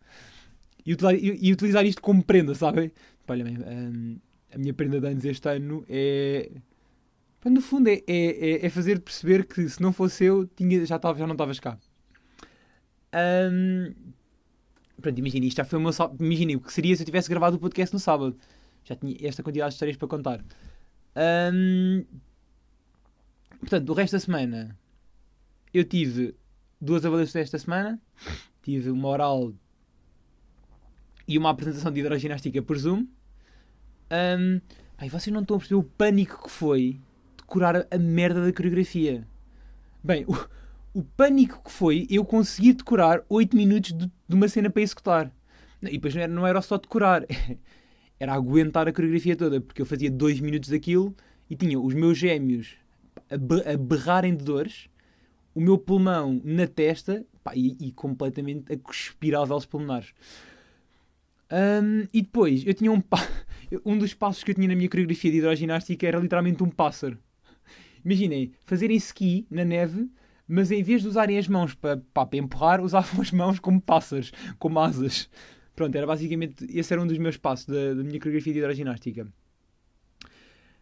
[0.85, 2.91] E utilizar, e, e utilizar isto como prenda, sabem?
[3.27, 4.17] Olha, mãe, hum,
[4.53, 6.51] a minha prenda de anos este ano é.
[7.45, 11.19] No fundo, é, é, é fazer perceber que se não fosse eu, tinha, já, tava,
[11.19, 11.77] já não estavas cá.
[13.51, 13.93] Um,
[15.01, 15.91] pronto, imagina, isto já foi o meu.
[16.19, 18.37] Imagina o que seria se eu tivesse gravado o podcast no sábado
[18.83, 20.43] já tinha esta quantidade de histórias para contar.
[21.53, 22.05] Um,
[23.59, 24.77] portanto, o resto da semana
[25.73, 26.35] eu tive
[26.79, 28.01] duas avaliações esta semana.
[28.61, 29.53] Tive uma oral
[31.27, 33.07] e uma apresentação de hidroginástica por Zoom.
[34.11, 34.61] Um,
[34.97, 36.99] ai, vocês não estão a perceber o pânico que foi
[37.37, 39.27] decorar a merda da coreografia.
[40.03, 44.69] Bem, o, o pânico que foi eu conseguir decorar 8 minutos de, de uma cena
[44.69, 45.31] para executar.
[45.81, 47.25] E depois não era, não era só decorar.
[48.19, 51.15] era aguentar a coreografia toda, porque eu fazia dois minutos daquilo
[51.49, 52.75] e tinha os meus gêmeos
[53.29, 54.89] a, berrarem de dores,
[55.53, 59.33] o meu pulmão na testa pá, e, e, completamente a cuspir
[59.69, 60.13] pulmonares.
[61.51, 63.01] Um, e depois, eu tinha um,
[63.85, 67.17] um dos passos que eu tinha na minha coreografia de hidroginástica era literalmente um pássaro.
[68.03, 70.09] Imaginem, fazerem ski na neve,
[70.47, 74.31] mas em vez de usarem as mãos para, para empurrar, usavam as mãos como pássaros,
[74.59, 75.29] como asas.
[75.75, 76.65] Pronto, era basicamente.
[76.69, 79.27] Esse era um dos meus passos da, da minha coreografia de hidroginástica.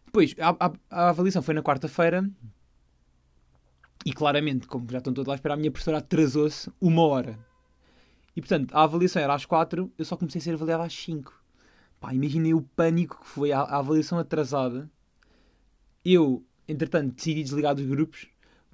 [0.04, 2.28] Depois, a, a, a avaliação foi na quarta-feira
[4.04, 7.38] e claramente, como já estão todos lá a esperar, a minha professora atrasou-se uma hora.
[8.34, 11.41] E portanto, a avaliação era às quatro, eu só comecei a ser avaliado às cinco.
[12.02, 14.90] Pá, imaginei o pânico que foi a, a avaliação atrasada.
[16.04, 18.26] Eu, entretanto, decidi desligar dos grupos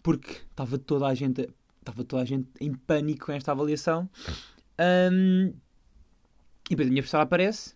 [0.03, 1.47] porque estava toda a gente,
[1.79, 4.09] estava toda a gente em pânico com esta avaliação.
[5.12, 5.53] Um,
[6.71, 7.75] e depois a minha professora aparece.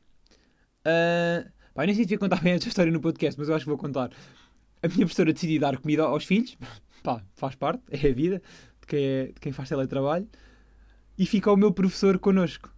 [0.87, 3.55] Uh, pá, eu nem sei se devia contar bem esta história no podcast, mas eu
[3.55, 4.11] acho que vou contar.
[4.83, 6.57] A minha professora decidiu dar comida aos filhos.
[7.03, 8.41] Pá, faz parte, é a vida
[8.81, 10.27] de quem, é, de quem faz teletrabalho.
[11.19, 12.73] E fica o meu professor connosco.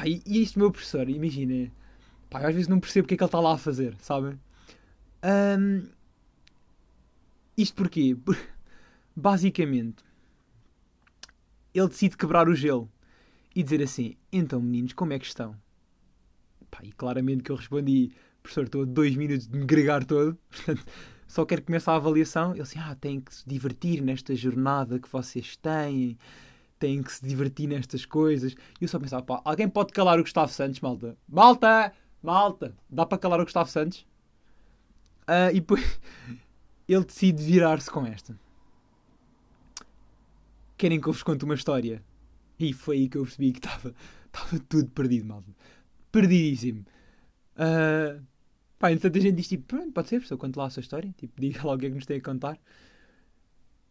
[0.00, 1.70] Pá, e, e isto, meu professor, imagina.
[2.30, 4.40] Pá, às vezes não percebo o que é que ele está lá a fazer, sabem?
[5.22, 5.86] Um,
[7.54, 8.16] isto porquê?
[9.14, 10.02] Basicamente,
[11.74, 12.90] ele decide quebrar o gelo
[13.54, 15.54] e dizer assim: Então, meninos, como é que estão?
[16.70, 18.10] Pá, e claramente que eu respondi:
[18.42, 20.82] Professor, estou a dois minutos de me gregar todo, portanto,
[21.28, 22.52] só quero começar a avaliação.
[22.52, 26.16] Ele assim: Ah, têm que se divertir nesta jornada que vocês têm,
[26.80, 28.52] têm que se divertir nestas coisas.
[28.80, 31.16] E eu só pensava: Pá, alguém pode calar o Gustavo Santos, malta?
[31.28, 31.92] Malta!
[32.22, 32.74] Malta!
[32.88, 34.06] Dá para calar o Gustavo Santos?
[35.28, 36.00] Uh, e depois
[36.88, 38.36] ele decide virar-se com esta.
[40.76, 42.02] Querem que eu vos conte uma história?
[42.58, 43.94] E foi aí que eu percebi que estava,
[44.68, 45.54] tudo perdido, malta.
[46.10, 46.84] Perdidíssimo.
[47.54, 48.20] Uh,
[48.78, 51.14] pá, então a gente diz tipo, pode ser, professor, conte lá a sua história.
[51.16, 52.58] Tipo, diga lá o que é que nos tem a contar.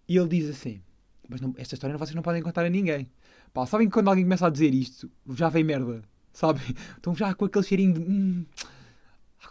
[0.08, 0.82] E ele diz assim,
[1.30, 3.10] mas não, esta história vocês não podem contar a ninguém.
[3.54, 6.02] Pá, sabem que quando alguém começa a dizer isto, já vem merda.
[6.34, 6.64] Sabem?
[6.98, 8.00] Estão já com aquele cheirinho de...
[8.02, 8.46] Hum,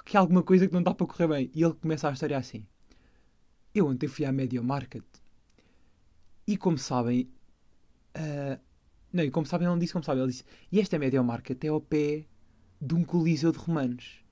[0.04, 1.50] que há alguma coisa que não dá para correr bem.
[1.54, 2.66] E ele começa a história assim.
[3.74, 5.04] Eu ontem fui à Media Market
[6.46, 7.30] e como sabem,
[8.16, 8.58] uh,
[9.12, 11.62] não, e como sabem, ele não disse como sabem, ele disse, e esta Media Market
[11.62, 12.24] é ao pé
[12.80, 14.24] de um coliseu de romanos.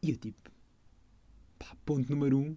[0.00, 0.50] E eu tipo,
[1.58, 2.56] pá, ponto número um,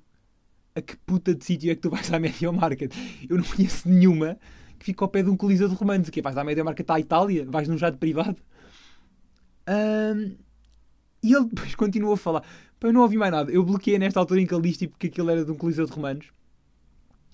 [0.75, 2.93] a que puta de sítio é que tu vais à Media Market?
[3.29, 4.37] Eu não conheço nenhuma
[4.79, 6.07] que fica ao pé de um coliseu de romanos.
[6.07, 6.21] O quê?
[6.21, 7.45] Vais à Media Market à Itália?
[7.45, 8.37] Vais num jato privado?
[9.67, 10.35] Um,
[11.23, 12.43] e ele depois continuou a falar.
[12.79, 13.51] Eu não ouvi mais nada.
[13.51, 15.85] Eu bloqueei nesta altura em que ele disse tipo, que aquilo era de um coliseu
[15.85, 16.27] de romanos.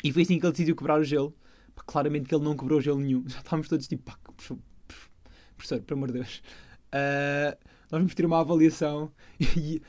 [0.03, 1.33] E foi assim que ele decidiu quebrar o gelo.
[1.85, 3.23] Claramente que ele não quebrou gelo nenhum.
[3.29, 4.17] Já estávamos todos tipo, pá,
[5.55, 6.41] professor, pelo amor de Deus.
[6.87, 7.57] Uh,
[7.89, 9.81] nós vamos ter uma avaliação e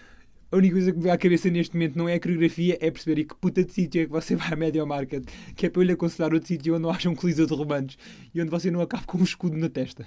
[0.50, 2.90] a única coisa que me vem à cabeça neste momento não é a coreografia, é
[2.90, 5.82] perceber que puta de sítio é que você vai à Media Market, que é para
[5.82, 7.98] eu lhe aconselhar outro sítio onde não haja um coliseu de romanos
[8.34, 10.06] e onde você não acabe com um escudo na testa.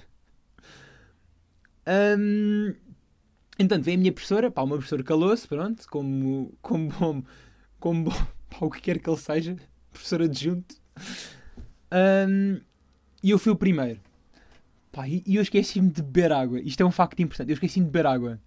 [1.87, 2.73] Um,
[3.61, 7.23] Entanto, vem a minha professora, pá, uma professora calou-se, pronto, como, como bom,
[7.79, 9.55] como bom, pá, o que quer que ele seja,
[9.91, 10.75] professor adjunto.
[11.91, 12.59] Um,
[13.21, 13.99] e eu fui o primeiro.
[14.91, 16.59] Pá, e eu esqueci-me de beber água.
[16.59, 17.49] Isto é um facto importante.
[17.49, 18.41] Eu esqueci-me de beber água.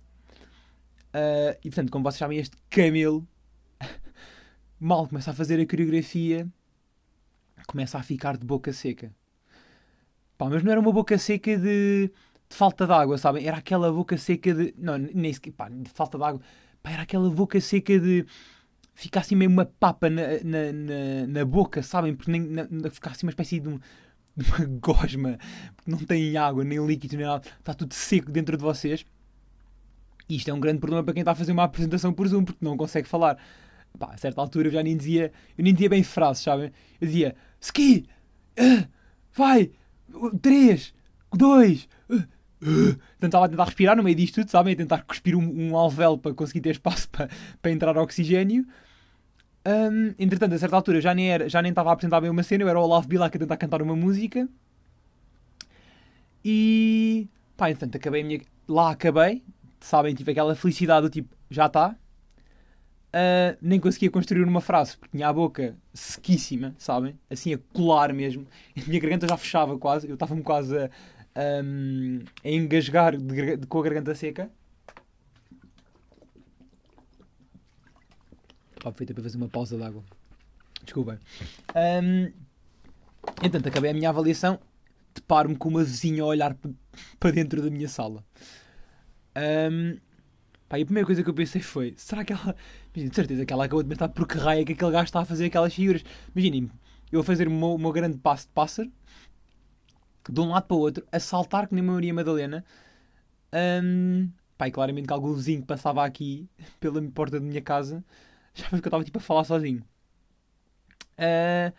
[1.14, 3.26] Uh, e portanto, como vocês sabem, este camelo
[4.80, 6.48] mal começa a fazer a coreografia,
[7.68, 9.14] começa a ficar de boca seca.
[10.36, 12.10] Pá, mas não era uma boca seca de
[12.48, 13.46] de falta de água, sabem?
[13.46, 14.74] Era aquela boca seca de.
[14.78, 15.52] Não, nem sequer.
[15.52, 16.40] Pá, de falta de água.
[16.82, 18.26] Pá, era aquela boca seca de.
[18.94, 22.14] Ficar assim meio uma papa na, na, na, na boca, sabem?
[22.14, 22.42] Porque nem.
[22.42, 23.78] Na, ficar assim uma espécie de, um,
[24.36, 25.38] de uma gosma.
[25.76, 27.44] Porque não tem água, nem líquido, nem nada.
[27.58, 29.04] Está tudo seco dentro de vocês.
[30.28, 32.64] Isto é um grande problema para quem está a fazer uma apresentação por Zoom, porque
[32.64, 33.38] não consegue falar.
[33.98, 35.32] Pá, a certa altura eu já nem dizia.
[35.56, 36.72] Eu nem dizia bem frases, sabem?
[37.00, 38.06] Eu dizia: Ski!
[38.58, 38.88] Uh,
[39.32, 39.70] vai!
[40.40, 40.94] 3,
[41.32, 42.22] 2, uh,
[43.20, 44.74] Tentava tentar respirar no meio disto tudo, sabem?
[44.74, 47.28] Tentar cuspir um, um alvéolo para conseguir ter espaço para,
[47.60, 48.66] para entrar oxigênio.
[49.66, 52.42] Um, entretanto, a certa altura já nem, era, já nem estava a apresentar bem uma
[52.42, 54.48] cena, eu era o Olaf Bilac a tentar cantar uma música.
[56.44, 58.40] E pá, entretanto, acabei minha.
[58.66, 59.42] Lá acabei,
[59.84, 60.14] sabem?
[60.14, 61.96] Tive aquela felicidade do tipo, já está.
[63.14, 67.16] Uh, nem conseguia construir uma frase porque tinha a boca sequíssima, sabem?
[67.30, 68.44] Assim a colar mesmo.
[68.76, 70.90] A minha garganta já fechava quase, eu estava-me quase a,
[71.62, 74.50] um, a engasgar de, de, com a garganta seca.
[78.78, 80.02] Aproveitei para fazer uma pausa de água.
[80.82, 81.18] Desculpem.
[82.02, 82.32] Um,
[83.68, 84.58] acabei a minha avaliação.
[85.14, 86.56] Deparo-me com uma vizinha a olhar
[87.20, 88.24] para dentro da minha sala.
[89.36, 89.98] Um,
[90.68, 92.56] pá, e a primeira coisa que eu pensei foi: será que ela.
[92.94, 95.04] Imagina, de certeza que ela acabou de pensar por que raio é que aquele gajo
[95.04, 96.04] está a fazer aquelas figuras.
[96.34, 96.70] Imaginem,
[97.12, 98.92] eu a fazer o meu, o meu grande passo de pássaro
[100.28, 102.64] de um lado para o outro, a saltar que nem uma Maria Madalena.
[103.52, 106.48] Um, pá, e claramente que algum vizinho que passava aqui
[106.80, 108.04] pela porta da minha casa
[108.54, 109.84] já que eu estava tipo a falar sozinho.
[111.18, 111.72] Uh,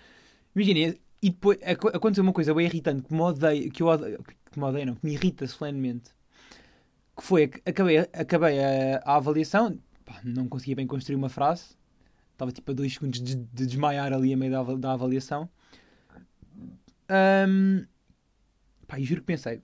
[0.55, 4.59] Imaginem, e depois aconteceu uma coisa bem irritante que me odeio, que eu odeio, que
[4.59, 6.11] me não, que me irrita solenemente.
[7.15, 11.75] Que foi, acabei, acabei a, a avaliação, pá, não conseguia bem construir uma frase,
[12.33, 15.49] estava tipo a dois segundos de, de desmaiar ali a meio da, da avaliação.
[17.47, 17.85] Um,
[18.87, 19.61] Pá, juro que pensei,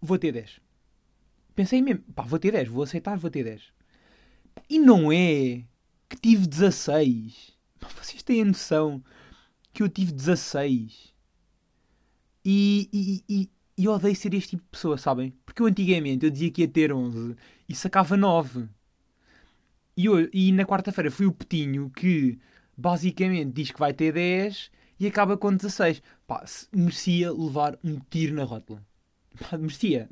[0.00, 0.60] vou ter 10.
[1.54, 3.72] Pensei mesmo, pá, vou ter 10, vou aceitar, vou ter 10.
[4.68, 5.64] E não é
[6.08, 7.56] que tive 16.
[7.80, 9.02] Pá, vocês têm a noção
[9.72, 11.12] que eu tive 16.
[12.44, 13.50] E, e, e,
[13.82, 15.34] e eu odeio ser este tipo de pessoa, sabem?
[15.44, 17.34] Porque eu antigamente eu dizia que ia ter 11
[17.68, 18.68] e sacava 9.
[19.96, 22.38] E, eu, e na quarta-feira fui o Petinho que
[22.76, 26.00] basicamente diz que vai ter 10 e acaba com 16.
[26.28, 28.86] Pá, merecia levar um tiro na rótula.
[29.50, 30.08] Pá, merecia.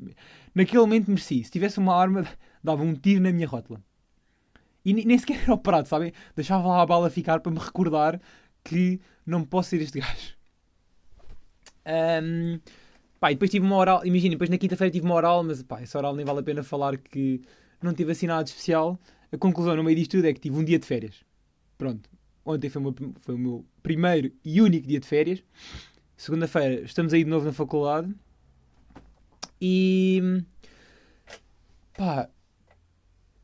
[0.53, 1.41] Naquele momento merecia.
[1.41, 2.27] Se tivesse uma arma,
[2.61, 3.81] dava um tiro na minha rótula.
[4.83, 6.11] E nem sequer era operado, sabem?
[6.35, 8.19] Deixava lá a bala ficar para me recordar
[8.65, 10.35] que não posso ser este gajo.
[11.85, 12.59] Um,
[13.21, 15.79] Pá, e depois tive uma oral, imagina, depois na quinta-feira tive uma oral, mas pá,
[15.79, 17.39] essa oral nem vale a pena falar que
[17.79, 18.99] não tive assim nada de especial.
[19.31, 21.23] A conclusão no meio disto tudo é que tive um dia de férias.
[21.77, 22.09] Pronto.
[22.43, 25.43] Ontem foi o meu, foi o meu primeiro e único dia de férias.
[26.17, 28.11] Segunda-feira estamos aí de novo na faculdade.
[29.61, 30.43] E.
[31.95, 32.27] pá.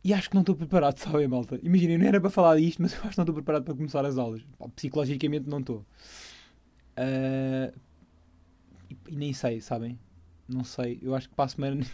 [0.04, 1.60] E acho que não estou preparado, sabe, malta?
[1.62, 4.04] Imaginem, não era para falar disto, mas eu acho que não estou preparado para começar
[4.04, 4.42] as aulas.
[4.76, 5.86] Psicologicamente não estou.
[6.98, 7.87] Uh,
[9.08, 10.00] e, nem sei, sabem?
[10.48, 11.00] Não sei.
[11.02, 11.86] Eu acho que para a semana.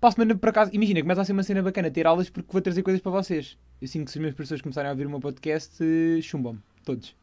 [0.00, 0.70] para a semana, por acaso.
[0.74, 3.56] Imagina, começa a ser uma cena bacana ter aulas porque vou trazer coisas para vocês.
[3.80, 5.82] Eu sinto que se as minhas professores começarem a ouvir o meu podcast,
[6.22, 6.60] chumbam-me.
[6.84, 7.14] Todos.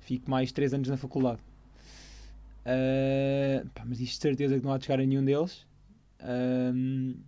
[0.00, 1.40] Fico mais 3 anos na faculdade.
[2.62, 5.66] Uh, pá, mas isto de certeza que não há de chegar a nenhum deles.
[6.20, 7.18] Uh,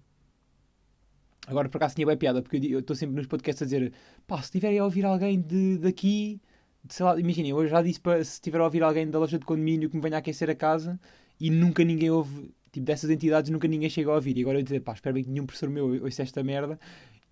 [1.46, 3.92] agora por acaso tinha bem piada, porque eu estou sempre nos podcasts a dizer:
[4.26, 6.40] pá, se tiverem a ouvir alguém de, daqui,
[6.84, 9.38] de, sei lá, imaginem, eu já disse para se tiver a ouvir alguém da loja
[9.38, 10.98] de condomínio que me venha aquecer a casa
[11.40, 14.36] e nunca ninguém ouve, tipo, dessas entidades nunca ninguém chega a ouvir.
[14.38, 16.78] E agora eu dizer: pá, espero bem que nenhum professor meu ouça esta merda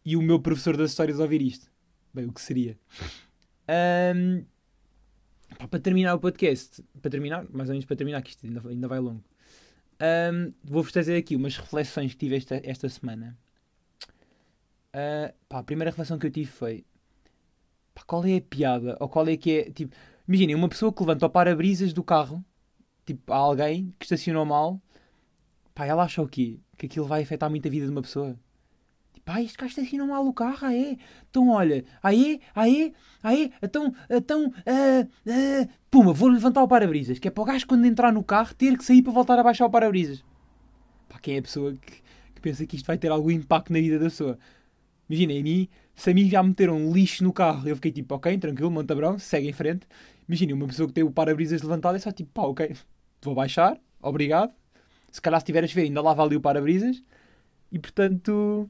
[0.05, 1.71] e o meu professor das histórias ouvir isto.
[2.13, 2.79] Bem, o que seria?
[3.73, 4.45] Um,
[5.59, 8.69] Pá, para terminar o podcast, para terminar, mais ou menos para terminar, que isto ainda,
[8.69, 9.23] ainda vai longo,
[10.33, 13.39] um, vou-vos trazer aqui umas reflexões que tive esta, esta semana.
[14.95, 16.85] Uh, pá, a primeira reflexão que eu tive foi:
[17.95, 18.97] pá, qual é a piada?
[19.01, 19.71] Ou qual é que é.
[19.71, 19.95] Tipo,
[20.27, 22.45] imaginem, uma pessoa que levanta o para-brisas do carro,
[23.07, 24.81] tipo, a alguém que estacionou mal,
[25.75, 26.59] pá, ela acha o quê?
[26.77, 28.37] Que aquilo vai afetar muito a vida de uma pessoa.
[29.25, 30.99] Pá, este gajo estacionou mal o carro, aí.
[31.31, 37.29] Então, olha, aí, aí, aí, então, então, uh, uh, puma, vou levantar o para-brisas, que
[37.29, 39.67] é para o gajo quando entrar no carro ter que sair para voltar a baixar
[39.67, 40.25] o para-brisas.
[41.09, 42.03] Pá, quem é a pessoa que,
[42.35, 44.37] que, pensa que isto vai ter algum impacto na vida da pessoa?
[45.09, 48.37] Imagina, a mim, se a mim já meteram lixo no carro, eu fiquei tipo, ok,
[48.39, 49.87] tranquilo, monta brão, segue em frente.
[50.27, 52.75] Imagina, uma pessoa que tem o para-brisas levantado é só tipo, pá, ok,
[53.23, 54.53] vou baixar, obrigado.
[55.11, 57.03] Se calhar se tiver a chover ainda lava ali o para-brisas.
[57.71, 58.69] E portanto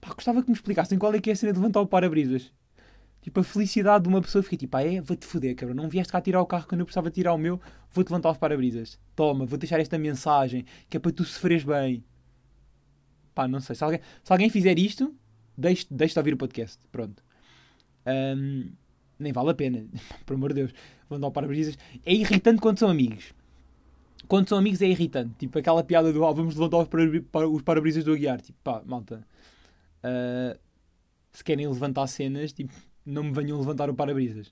[0.00, 2.52] Pá, gostava que me explicassem qual é que é a cena de levantar o para-brisas.
[3.22, 5.00] Tipo, a felicidade de uma pessoa fica tipo, ah é?
[5.00, 5.74] Vou-te foder, cabrão.
[5.74, 8.38] Não vieste cá tirar o carro quando eu precisava tirar o meu, vou-te levantar os
[8.38, 9.00] para-brisas.
[9.16, 12.04] Toma, vou deixar esta mensagem, que é para tu sofreres bem.
[13.34, 13.74] Pá, não sei.
[13.74, 15.12] Se alguém, se alguém fizer isto,
[15.58, 16.78] deixe, deixe de ouvir o podcast.
[16.92, 17.20] Pronto.
[18.06, 18.70] Um,
[19.18, 19.84] nem vale a pena.
[20.24, 20.74] Por amor de Deus.
[21.10, 21.76] Levantar o para-brisas.
[22.04, 23.34] É irritante quando são amigos.
[24.28, 25.34] Quando são amigos é irritante.
[25.38, 28.40] Tipo, aquela piada do, oh, vamos levantar os para-brisas do Aguiar.
[28.40, 29.24] Tipo, pá, malta
[30.06, 30.58] Uh,
[31.32, 32.72] se querem levantar cenas, tipo,
[33.04, 34.48] não me venham levantar o para-brisas.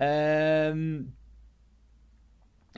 [0.00, 1.06] Uh,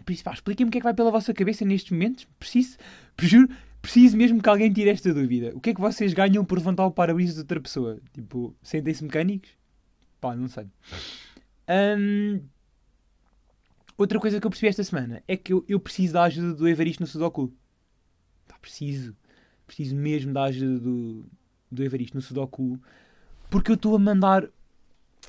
[0.08, 2.26] isso, pá, expliquem-me o que é que vai pela vossa cabeça nestes momentos.
[2.38, 2.76] Preciso,
[3.18, 3.48] juro,
[3.80, 5.52] preciso mesmo que alguém tire esta dúvida.
[5.54, 7.98] O que é que vocês ganham por levantar o para-brisas de outra pessoa?
[8.12, 9.50] Tipo, sentem-se mecânicos?
[10.20, 10.66] Pá, não sei.
[11.68, 12.40] Um,
[14.02, 16.68] outra coisa que eu percebi esta semana é que eu, eu preciso da ajuda do
[16.68, 17.52] Evaristo no Sudoku.
[18.60, 19.16] Preciso.
[19.66, 21.24] Preciso mesmo da ajuda do,
[21.70, 22.78] do Evaristo no Sudoku,
[23.48, 24.48] porque eu estou a mandar.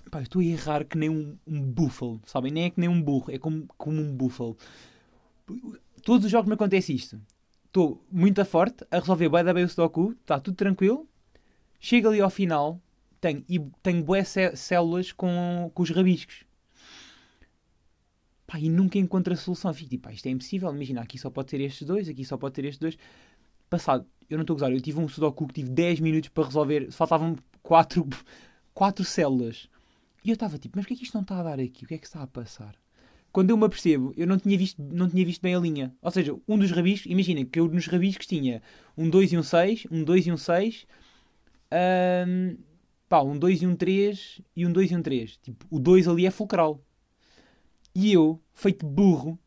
[0.09, 2.51] Pá, eu estou a errar que nem um, um búfalo, sabem?
[2.51, 4.57] Nem é que nem um burro, é como, como um búfalo.
[6.03, 7.21] Todos os jogos me acontece isto.
[7.65, 11.07] Estou muito forte a resolver bem da bem o Sudoku, está tudo tranquilo.
[11.79, 12.81] Chego ali ao final,
[13.19, 16.45] tenho, e tenho boas células com, com os rabiscos.
[18.51, 19.73] Pá, e nunca encontro a solução.
[19.73, 20.69] Fico tipo, isto é impossível.
[20.75, 22.97] Imagina, aqui só pode ter estes dois, aqui só pode ter estes dois.
[23.69, 26.45] Passado eu não estou a gozar, eu tive um sudoku que tive 10 minutos para
[26.45, 28.07] resolver, faltavam 4,
[28.73, 29.69] 4 células.
[30.23, 31.83] E eu estava tipo, mas porquê é que isto não está a dar aqui?
[31.83, 32.75] O que é que está a passar?
[33.31, 35.95] Quando eu me apercebo, eu não tinha visto, não tinha visto bem a linha.
[36.01, 38.61] Ou seja, um dos rabiscos, imaginem que eu nos rabiscos tinha
[38.97, 40.85] um 2 e um 6, um 2 e um 6,
[42.27, 42.57] um,
[43.07, 45.37] pá, um 2 e um 3 e um 2 e um 3.
[45.37, 46.81] Tipo, o 2 ali é fulcral.
[47.93, 49.37] E eu, feito burro,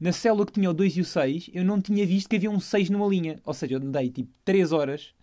[0.00, 2.50] na célula que tinha o 2 e o 6, eu não tinha visto que havia
[2.50, 3.38] um 6 numa linha.
[3.44, 5.14] Ou seja, eu andei tipo 3 horas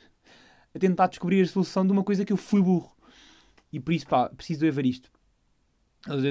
[0.74, 2.96] a tentar descobrir a solução de uma coisa que eu fui burro.
[3.72, 5.12] E por isso, pá, preciso do Evaristo.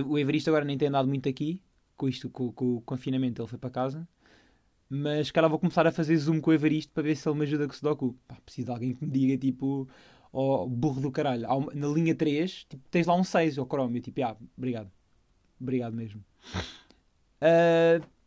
[0.07, 1.63] O Evaristo agora nem tem andado muito aqui,
[1.97, 4.09] com isto, com, com o confinamento, ele foi para casa.
[4.89, 7.45] Mas, cara, vou começar a fazer zoom com o Evaristo para ver se ele me
[7.45, 8.17] ajuda com o Sudoku.
[8.27, 9.87] Pá, preciso de alguém que me diga, tipo,
[10.33, 11.47] ó, oh, burro do caralho.
[11.75, 14.91] Na linha 3, tipo, tens lá um 6, ou oh, Tipo, ah, obrigado.
[15.61, 16.25] Obrigado mesmo.
[17.41, 18.05] Uh,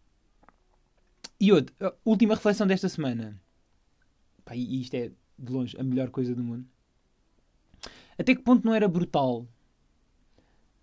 [1.41, 3.41] E outra, última reflexão desta semana.
[4.45, 6.67] Pá, e isto é, de longe, a melhor coisa do mundo.
[8.15, 9.47] Até que ponto não era brutal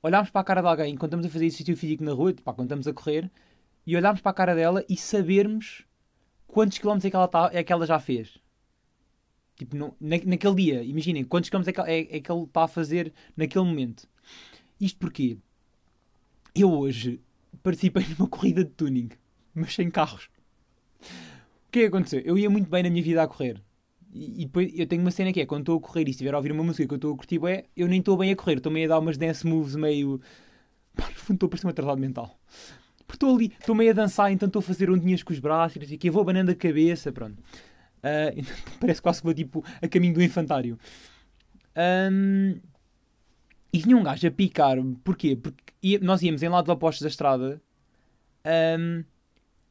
[0.03, 2.53] olharmos para a cara de alguém quando estamos a fazer exercício físico na rua, pá,
[2.53, 3.31] quando estamos a correr,
[3.87, 5.85] e olharmos para a cara dela e sabermos
[6.49, 8.37] quantos quilómetros é que ela, tá, é que ela já fez.
[9.55, 12.69] Tipo, na, naquele dia, imaginem quantos quilómetros é que, é, é que ele está a
[12.69, 14.09] fazer naquele momento.
[14.81, 15.39] Isto porque
[16.61, 17.21] eu hoje
[17.63, 19.11] participei numa corrida de tuning,
[19.55, 20.29] mas sem carros.
[21.01, 22.21] O que é que aconteceu?
[22.21, 23.63] Eu ia muito bem na minha vida a correr.
[24.13, 26.39] E, depois eu tenho uma cena que é quando estou a correr e estiver a
[26.39, 28.57] ouvir uma música que eu estou a curtir, é, eu nem estou bem a correr,
[28.57, 30.21] estou meio a dar umas dance moves meio.
[30.97, 32.39] Pá, no fundo estou a parecer um atrasado mental.
[33.07, 35.77] Porque estou ali, estou meio a dançar, então estou a fazer ondinhas com os braços
[35.77, 37.39] e assim, vou banando a cabeça, pronto.
[37.99, 38.45] Uh,
[38.81, 40.79] parece quase que vou tipo a caminho do infantário.
[41.77, 42.59] Um,
[43.73, 45.37] e tinha um gajo a picar, porquê?
[45.37, 47.61] Porque nós íamos em lado opostos da estrada
[48.79, 49.05] um,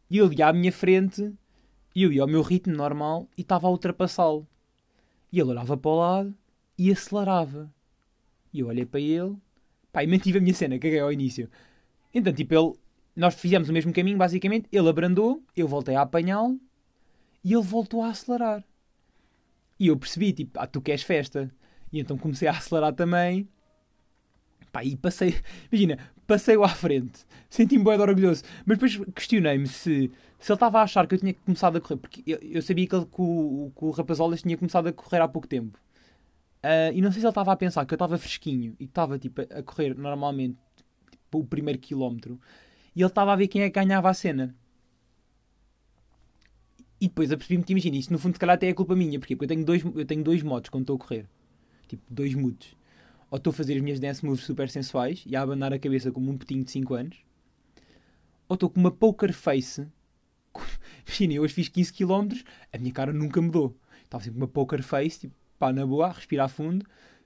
[0.09, 1.33] e ele ia à minha frente
[1.95, 4.47] e eu ia ao meu ritmo normal e estava a ultrapassá-lo.
[5.31, 6.35] E ele olhava para o lado
[6.77, 7.71] e acelerava.
[8.53, 9.35] E eu olhei para ele,
[9.91, 11.49] pá, e mantive a minha cena, caguei ao início.
[12.13, 12.73] Então, tipo, ele,
[13.15, 14.67] nós fizemos o mesmo caminho, basicamente.
[14.71, 16.59] Ele abrandou, eu voltei a apanhá-lo
[17.43, 18.63] e ele voltou a acelerar.
[19.79, 21.51] E eu percebi, tipo, ah, tu queres festa.
[21.91, 23.47] E então comecei a acelerar também.
[24.77, 25.35] Pá, e passei,
[25.71, 27.25] imagina, passei-o à frente.
[27.49, 28.43] Senti-me bem orgulhoso.
[28.63, 31.97] Mas depois questionei-me se, se ele estava a achar que eu tinha começado a correr.
[31.97, 35.19] Porque eu, eu sabia que, ele, que, o, que o Rapazolas tinha começado a correr
[35.19, 35.79] há pouco tempo.
[36.63, 38.91] Uh, e não sei se ele estava a pensar que eu estava fresquinho e que
[38.91, 40.57] estava tipo, a correr normalmente
[41.09, 42.39] tipo, o primeiro quilómetro.
[42.95, 44.55] E ele estava a ver quem é que ganhava a cena.
[47.01, 49.19] E depois apercebi-me que, imagina, isto no fundo, se calhar até é culpa minha.
[49.19, 49.35] Porquê?
[49.35, 51.25] Porque eu tenho dois, eu tenho dois modos quando estou a correr.
[51.87, 52.76] Tipo, dois moods.
[53.29, 56.11] Ou estou a fazer as minhas dance moves super sensuais e a abanar a cabeça
[56.11, 57.17] como um putinho de 5 anos.
[58.47, 59.87] Ou estou com uma poker face.
[61.05, 62.29] Imagina, eu hoje fiz 15 km,
[62.71, 63.75] a minha cara nunca mudou.
[64.03, 66.85] Estava sempre com uma poker face, tipo, pá, na boa, a respirar fundo,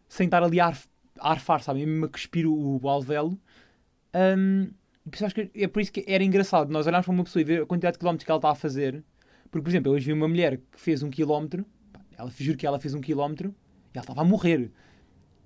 [0.10, 0.88] sem estar ali a, arf,
[1.20, 1.86] a arfar, sabe?
[1.86, 3.40] Mesmo que respiro o, o alvéolo.
[4.14, 4.70] Um,
[5.06, 7.62] e que é por isso que era engraçado nós olharmos para uma pessoa e ver
[7.64, 9.04] a quantidade de quilómetros que ela está a fazer
[9.52, 11.66] porque, por exemplo, eu hoje vi uma mulher que fez um quilómetro,
[12.18, 13.54] ela, juro que ela fez um quilómetro
[13.94, 14.72] e ela estava a morrer.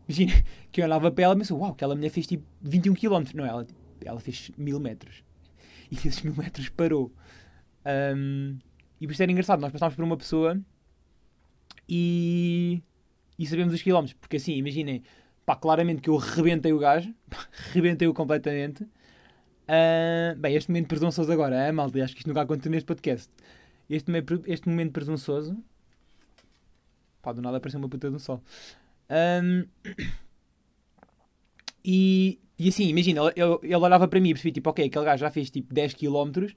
[0.07, 3.33] Imagina, que eu olhava para ela e pensava, uau, aquela mulher fez tipo 21 quilómetros.
[3.33, 3.65] Não, ela,
[4.03, 5.23] ela fez mil metros.
[5.91, 7.13] E esses mil metros parou.
[7.85, 8.57] Um,
[8.99, 10.59] e por isso era engraçado, nós passámos por uma pessoa
[11.87, 12.81] e,
[13.37, 14.17] e sabemos os quilómetros.
[14.19, 15.03] Porque assim, imaginem,
[15.45, 17.13] pá, claramente que eu rebentei o gajo,
[17.71, 18.83] rebentei-o completamente.
[18.83, 22.03] Uh, bem, este momento presunçoso agora, é, malta?
[22.03, 23.31] Acho que isto nunca aconteceu neste podcast
[23.89, 24.11] este,
[24.47, 25.57] este momento presunçoso.
[27.21, 28.41] Pá, do nada apareceu uma puta de um sol.
[29.09, 29.65] Um,
[31.83, 35.21] e, e assim, imagina, ele, ele olhava para mim e percebi, tipo, ok, aquele gajo
[35.21, 36.47] já fez tipo 10 km,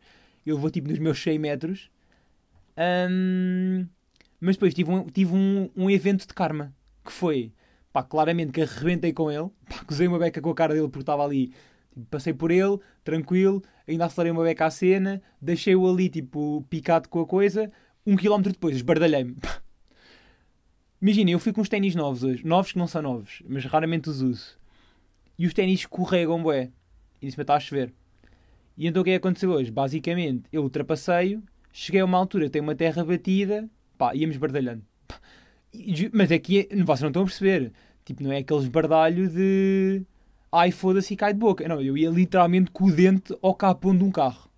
[0.46, 1.90] eu vou tipo nos meus 100 metros.
[3.10, 3.86] Um,
[4.40, 7.52] mas depois tive, um, tive um, um evento de karma, que foi,
[7.92, 11.02] pá, claramente que arrebentei com ele, pá, usei uma beca com a cara dele porque
[11.02, 11.52] estava ali
[12.10, 17.20] Passei por ele, tranquilo, ainda acelerei uma beca à cena, deixei-o ali, tipo, picado com
[17.20, 17.72] a coisa.
[18.06, 19.36] Um quilómetro depois, esbardalhei-me.
[21.00, 22.44] Imagina, eu fui com uns ténis novos hoje.
[22.44, 24.58] Novos que não são novos, mas raramente os uso.
[25.38, 26.70] E os ténis escorregam, bué.
[27.22, 27.92] E disse-me, está a chover.
[28.76, 29.70] E então o que é que aconteceu hoje?
[29.70, 31.38] Basicamente, eu ultrapassei,
[31.72, 34.82] cheguei a uma altura, tem uma terra batida, pá, íamos esbardalhando.
[36.12, 37.72] Mas é que, vocês não estão a perceber.
[38.04, 40.02] Tipo, não é aquele esbardalho de
[40.50, 41.68] ai foda-se e cai de boca.
[41.68, 44.48] Não, eu ia literalmente com o dente ao capão de um carro.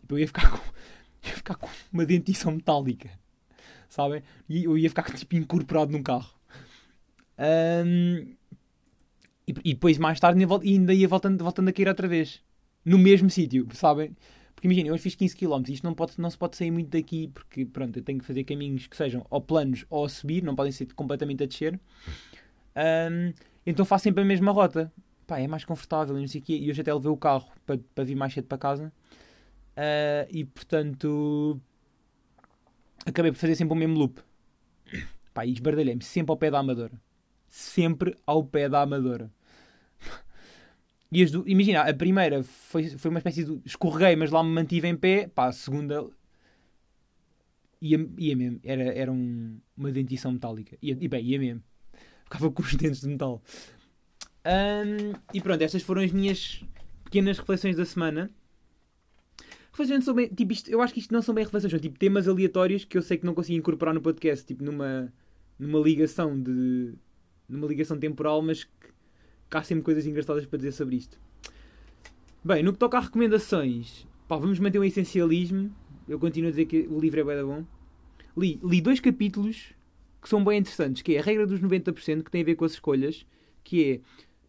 [0.00, 0.58] Tipo, eu ia ficar com,
[1.26, 3.10] ia ficar com uma dentição metálica.
[3.98, 4.22] Sabem?
[4.48, 6.32] E eu ia ficar tipo incorporado num carro.
[7.36, 8.32] Um,
[9.44, 12.40] e, e, depois mais tarde ainda ia voltando, voltando a cair outra vez.
[12.84, 14.16] No mesmo sítio, sabem?
[14.54, 16.70] Porque imagina, eu hoje fiz 15 km e isto não, pode, não se pode sair
[16.70, 20.08] muito daqui porque pronto, eu tenho que fazer caminhos que sejam ou planos ou a
[20.08, 21.80] subir, não podem ser completamente a descer.
[22.76, 23.32] Um,
[23.66, 24.92] então faço sempre a mesma rota.
[25.26, 26.56] Pá, é mais confortável e não sei o quê.
[26.56, 28.92] E hoje até levei o carro para, para vir mais cedo para casa.
[29.76, 31.60] Uh, e portanto
[33.06, 34.20] acabei por fazer sempre o mesmo loop.
[35.34, 37.00] Pá, e esbardalhei-me sempre ao pé da Amadora.
[37.46, 39.30] Sempre ao pé da Amadora.
[41.10, 41.42] E do...
[41.48, 43.60] imagina, a primeira foi, foi uma espécie de.
[43.64, 45.26] Escorreguei, mas lá me mantive em pé.
[45.26, 46.06] Pá, a segunda.
[47.80, 48.60] Ia, ia mesmo.
[48.62, 50.76] Era, era um, uma dentição metálica.
[50.82, 51.62] Ia, e bem, ia mesmo
[52.28, 53.42] ficava com os dentes de metal.
[54.46, 56.62] Um, e pronto, estas foram as minhas
[57.04, 58.30] pequenas reflexões da semana.
[59.78, 60.28] Reflexões sobre.
[60.28, 62.98] Tipo, isto, eu acho que isto não são bem reflexões, são tipo temas aleatórios que
[62.98, 65.12] eu sei que não consigo incorporar no podcast, tipo numa,
[65.56, 66.94] numa ligação de.
[67.48, 68.70] numa ligação temporal, mas que,
[69.48, 71.16] que há sempre coisas engraçadas para dizer sobre isto.
[72.42, 75.72] Bem, no que toca a recomendações, pá, vamos manter o essencialismo.
[76.08, 77.64] Eu continuo a dizer que o livro é bem bom.
[78.36, 79.74] Li, li dois capítulos
[80.20, 82.64] que são bem interessantes, que é a regra dos 90%, que tem a ver com
[82.64, 83.24] as escolhas,
[83.62, 84.00] que é,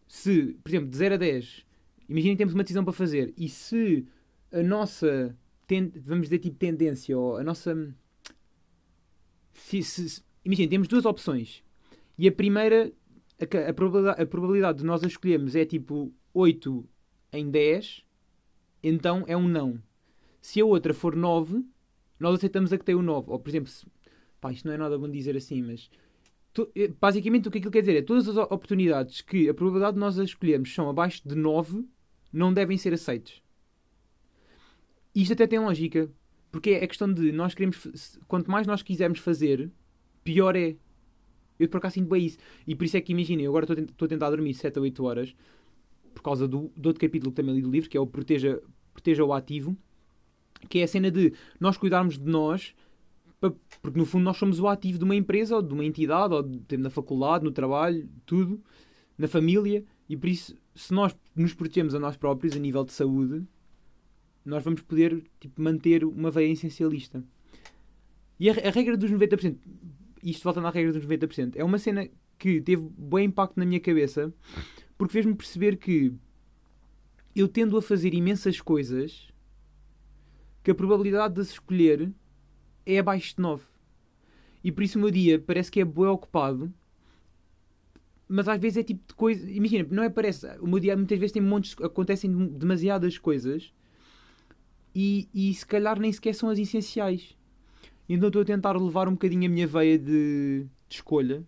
[0.08, 1.64] se, por exemplo, de 0 a 10,
[2.08, 4.04] imaginem que temos uma decisão para fazer, e se
[4.52, 5.36] a nossa,
[5.66, 7.94] ten, vamos dizer, tipo tendência, ou a nossa...
[9.52, 11.62] Se, se, imaginem, temos duas opções,
[12.18, 12.92] e a primeira,
[13.38, 16.88] a, a, probabilidade, a probabilidade de nós a escolhermos é tipo 8
[17.32, 18.04] em 10,
[18.82, 19.80] então é um não.
[20.40, 21.64] Se a outra for 9,
[22.18, 23.30] nós aceitamos a que tem o 9.
[23.30, 23.86] Ou, por exemplo, se,
[24.40, 25.90] pá, isto não é nada bom dizer assim, mas
[26.74, 30.00] eh, basicamente o que aquilo quer dizer é todas as oportunidades que a probabilidade de
[30.00, 31.84] nós as escolhermos são abaixo de 9
[32.32, 33.42] não devem ser aceites.
[35.14, 36.10] Isto até tem lógica,
[36.50, 39.70] porque é a questão de nós queremos, quanto mais nós quisermos fazer,
[40.22, 40.76] pior é.
[41.58, 42.38] Eu por acaso sinto bem isso.
[42.66, 45.04] E por isso é que imaginem, eu agora estou a tentar dormir 7 ou 8
[45.04, 45.34] horas
[46.14, 48.60] por causa do, do outro capítulo que também li do livro, que é o Proteja,
[48.92, 49.76] Proteja o Ativo,
[50.68, 52.74] que é a cena de nós cuidarmos de nós,
[53.82, 56.42] porque no fundo nós somos o ativo de uma empresa, ou de uma entidade, ou
[56.42, 58.60] de, na faculdade, no trabalho, tudo,
[59.16, 62.92] na família, e por isso, se nós nos protegemos a nós próprios a nível de
[62.92, 63.46] saúde,
[64.44, 67.22] nós vamos poder tipo, manter uma veia essencialista.
[68.38, 69.56] E a, a regra dos 90%,
[70.22, 73.80] isto voltando à regra dos 90%, é uma cena que teve bom impacto na minha
[73.80, 74.32] cabeça
[74.96, 76.12] porque fez-me perceber que
[77.34, 79.28] eu tendo a fazer imensas coisas
[80.62, 82.12] que a probabilidade de se escolher
[82.84, 83.64] é abaixo de 9.
[84.62, 86.72] E por isso o meu dia parece que é bem ocupado,
[88.28, 89.50] mas às vezes é tipo de coisa.
[89.50, 90.46] Imagina, não é parece.
[90.60, 91.74] O meu dia muitas vezes tem montes.
[91.82, 93.72] acontecem demasiadas coisas
[94.94, 97.36] e, e se calhar nem sequer são as essenciais.
[98.08, 101.44] Então estou a tentar levar um bocadinho a minha veia de, de escolha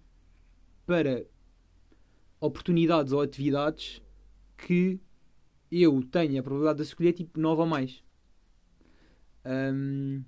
[0.87, 1.25] para
[2.41, 4.03] oportunidades ou atividades
[4.57, 5.01] que
[5.71, 8.03] eu tenho a probabilidade de escolher tipo 9 ou mais.
[9.45, 10.23] Um,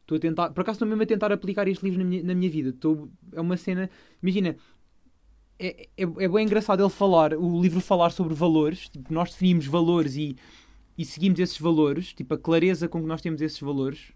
[0.00, 2.34] estou a tentar, por acaso estou mesmo a tentar aplicar este livro na minha, na
[2.34, 2.74] minha vida.
[3.32, 3.90] É uma cena,
[4.22, 4.56] imagina,
[5.58, 8.88] é, é, é bem engraçado ele falar, o livro falar sobre valores.
[8.88, 10.36] Tipo, nós definimos valores e,
[10.96, 14.12] e seguimos esses valores, tipo a clareza com que nós temos esses valores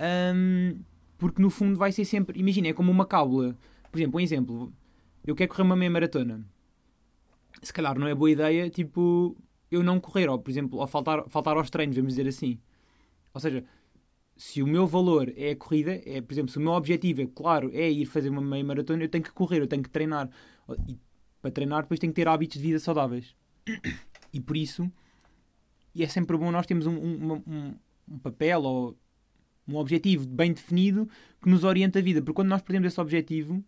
[0.00, 0.78] um,
[1.16, 2.38] porque no fundo vai ser sempre.
[2.38, 3.56] Imagina, é como uma cábula.
[3.90, 4.72] Por exemplo, um exemplo.
[5.26, 6.44] Eu quero correr uma meia maratona.
[7.62, 9.36] Se calhar não é boa ideia, tipo,
[9.70, 12.58] eu não correr, ou por exemplo, ou faltar, faltar aos treinos, vamos dizer assim.
[13.34, 13.64] Ou seja,
[14.36, 17.26] se o meu valor é a corrida, é, por exemplo, se o meu objetivo é,
[17.26, 20.30] claro, é ir fazer uma meia maratona, eu tenho que correr, eu tenho que treinar.
[20.88, 20.96] E
[21.42, 23.34] para treinar, depois tenho que ter hábitos de vida saudáveis.
[24.30, 24.92] E por isso,
[25.98, 27.74] e é sempre bom nós termos um, um, um,
[28.08, 28.96] um papel ou
[29.66, 31.08] um objetivo bem definido
[31.42, 32.22] que nos orienta a vida.
[32.22, 33.62] Porque quando nós perdemos esse objetivo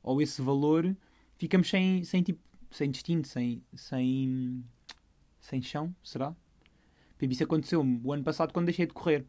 [0.00, 0.96] ou esse valor,
[1.36, 4.64] ficamos sem, sem, tipo, sem destino, sem, sem,
[5.40, 6.32] sem chão, será?
[7.20, 9.24] Isso aconteceu o ano passado quando deixei de correr.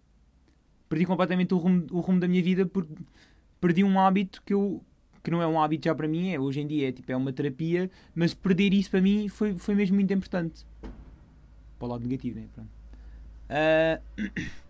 [0.88, 2.94] Perdi completamente o rumo, o rumo da minha vida porque
[3.60, 4.86] perdi um hábito que eu
[5.24, 7.16] que não é um hábito já para mim, é, hoje em dia é, tipo, é
[7.16, 10.64] uma terapia, mas perder isso para mim foi, foi mesmo muito importante.
[11.78, 12.48] Para o lado negativo, né?
[12.54, 12.70] Pronto.
[13.50, 14.56] Uh...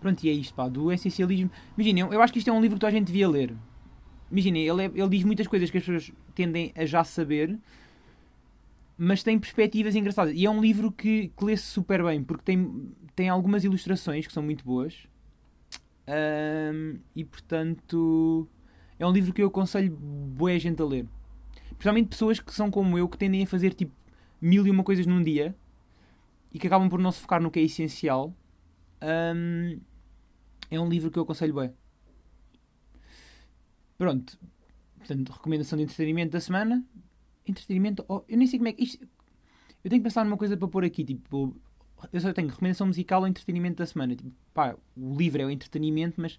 [0.00, 1.50] Pronto, e é isto, pá, do essencialismo.
[1.78, 3.56] Imaginem, eu acho que isto é um livro que toda a gente devia ler.
[4.30, 7.58] Imaginem, ele, é, ele diz muitas coisas que as pessoas tendem a já saber,
[8.98, 10.34] mas tem perspectivas engraçadas.
[10.36, 14.32] E é um livro que, que lê-se super bem, porque tem, tem algumas ilustrações que
[14.32, 15.06] são muito boas.
[16.06, 18.46] Um, e portanto,
[18.98, 21.06] é um livro que eu aconselho boa gente a ler.
[21.70, 23.92] Principalmente pessoas que são como eu, que tendem a fazer tipo
[24.40, 25.54] mil e uma coisas num dia
[26.52, 28.32] e que acabam por não se focar no que é essencial.
[29.02, 29.80] Um,
[30.70, 31.72] é um livro que eu aconselho bem.
[33.98, 34.38] Pronto.
[34.98, 36.84] Portanto, recomendação de entretenimento da semana.
[37.46, 38.04] Entretenimento.
[38.08, 38.84] Oh, eu nem sei como é que.
[38.84, 39.04] Isto,
[39.82, 41.04] eu tenho que pensar numa coisa para pôr aqui.
[41.04, 41.54] Tipo,
[42.12, 44.14] eu só tenho recomendação musical ou entretenimento da semana.
[44.14, 46.38] Tipo, pá, o livro é o entretenimento, mas.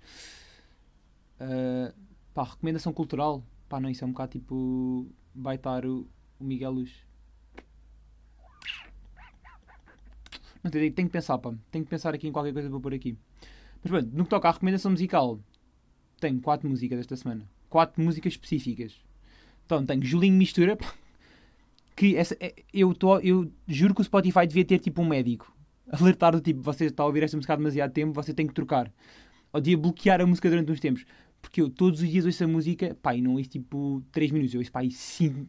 [1.39, 1.93] Uh,
[2.33, 3.43] pá, recomendação cultural.
[3.69, 5.07] Pá, não, isso é um bocado tipo.
[5.35, 6.07] Vai estar o,
[6.39, 7.05] o Miguel Luz.
[10.65, 11.53] Não tenho, tenho que pensar, pá.
[11.69, 13.15] Tenho que pensar aqui em qualquer coisa para pôr aqui.
[13.83, 15.39] Mas pronto, no que toca à recomendação musical,
[16.19, 17.47] tenho quatro músicas esta semana.
[17.69, 18.95] Quatro músicas específicas.
[19.63, 20.75] Então tenho Julinho Mistura,
[21.95, 25.55] que essa, é, eu, tô, eu juro que o Spotify devia ter tipo um médico.
[25.87, 28.53] Alertar do tipo, você está a ouvir esta música há demasiado tempo, você tem que
[28.55, 28.91] trocar.
[29.53, 31.05] Ou devia bloquear a música durante uns tempos.
[31.43, 34.55] Porque eu todos os dias ouço a música, pá, e não ouço tipo 3 minutos,
[34.55, 35.47] eu ouço pá, 5,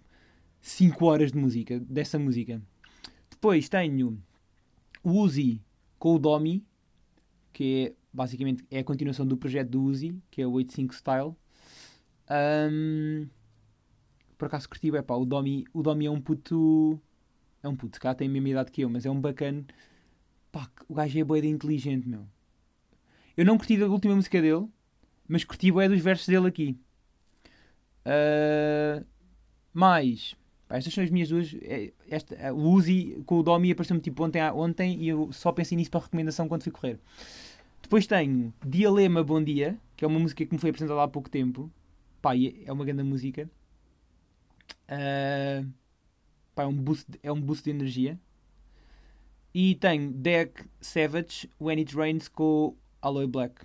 [0.61, 2.61] 5 horas de música, dessa música.
[3.31, 4.23] Depois tenho
[5.07, 5.63] o Uzi
[6.01, 6.67] com o Domi,
[7.53, 11.33] que é basicamente é a continuação do projeto do Uzi, que é o 85 Style.
[12.29, 13.29] Um,
[14.37, 17.01] por acaso curti, é pá, o Domi, o Domi é um puto.
[17.63, 19.65] É um puto, cá tem a mesma idade que eu, mas é um bacana.
[20.51, 22.27] Pá, o gajo é boeda inteligente, meu.
[23.37, 24.67] Eu não curti a última música dele,
[25.29, 26.77] mas curti boé dos versos dele aqui.
[28.05, 29.07] Uh,
[29.73, 30.35] mais.
[30.69, 31.55] Pá, estas são as minhas duas.
[31.63, 35.77] É, esta, o Uzi com o Domi apareceu-me tipo ontem, ontem e eu só pensei
[35.77, 36.99] nisso para recomendação quando fui correr.
[37.83, 41.31] Depois tenho Dialema Bom Dia, que é uma música que me foi apresentada há pouco
[41.31, 41.71] tempo.
[42.21, 43.49] Pá, é uma grande música.
[44.89, 45.71] Uh,
[46.55, 48.19] pá, é, um boost, é um boost de energia.
[49.55, 53.65] E tenho Deck Savage When It Rains com Aloe Black.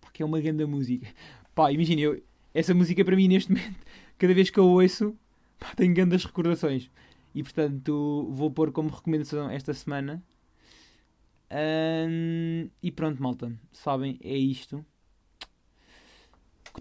[0.00, 1.08] Pá, que é uma grande música.
[1.52, 2.22] Pá, imagina, eu,
[2.54, 3.80] essa música para mim neste momento,
[4.16, 5.16] cada vez que eu ouço,
[5.58, 6.90] pá, tenho grandes recordações.
[7.34, 10.22] E portanto vou pôr como recomendação esta semana.
[11.50, 13.52] Hum, e pronto, malta.
[13.72, 14.84] Sabem, é isto.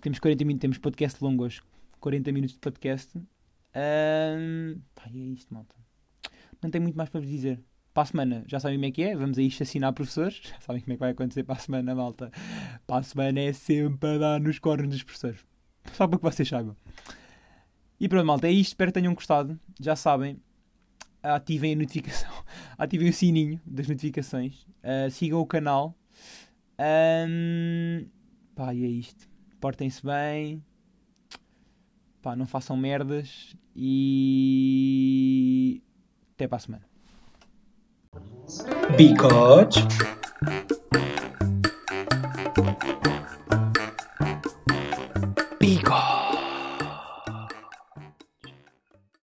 [0.01, 1.61] Temos 40 minutos, temos podcast longo hoje.
[1.99, 3.17] 40 minutos de podcast.
[3.17, 5.75] Hum, pá, é isto, malta.
[6.61, 7.59] Não tenho muito mais para vos dizer.
[7.93, 9.15] Para a semana, já sabem como é que é.
[9.15, 10.41] Vamos aí assassinar professores.
[10.43, 12.29] Já sabem como é que vai acontecer para a semana, malta.
[12.85, 15.45] Para a semana é sempre a dar nos cornos dos professores.
[15.93, 16.75] Só para que vocês saibam.
[17.99, 18.71] E pronto, malta, é isto.
[18.71, 19.59] Espero que tenham gostado.
[19.79, 20.39] Já sabem,
[21.21, 22.31] ativem a notificação,
[22.77, 25.95] ativem o sininho das notificações, uh, sigam o canal.
[26.79, 28.05] Um,
[28.55, 29.27] pá, e é isto.
[29.59, 30.63] Portem-se bem.
[32.21, 33.55] Pá, não façam merdas.
[33.75, 35.81] E
[36.33, 36.85] até para a semana.
[38.97, 39.79] Because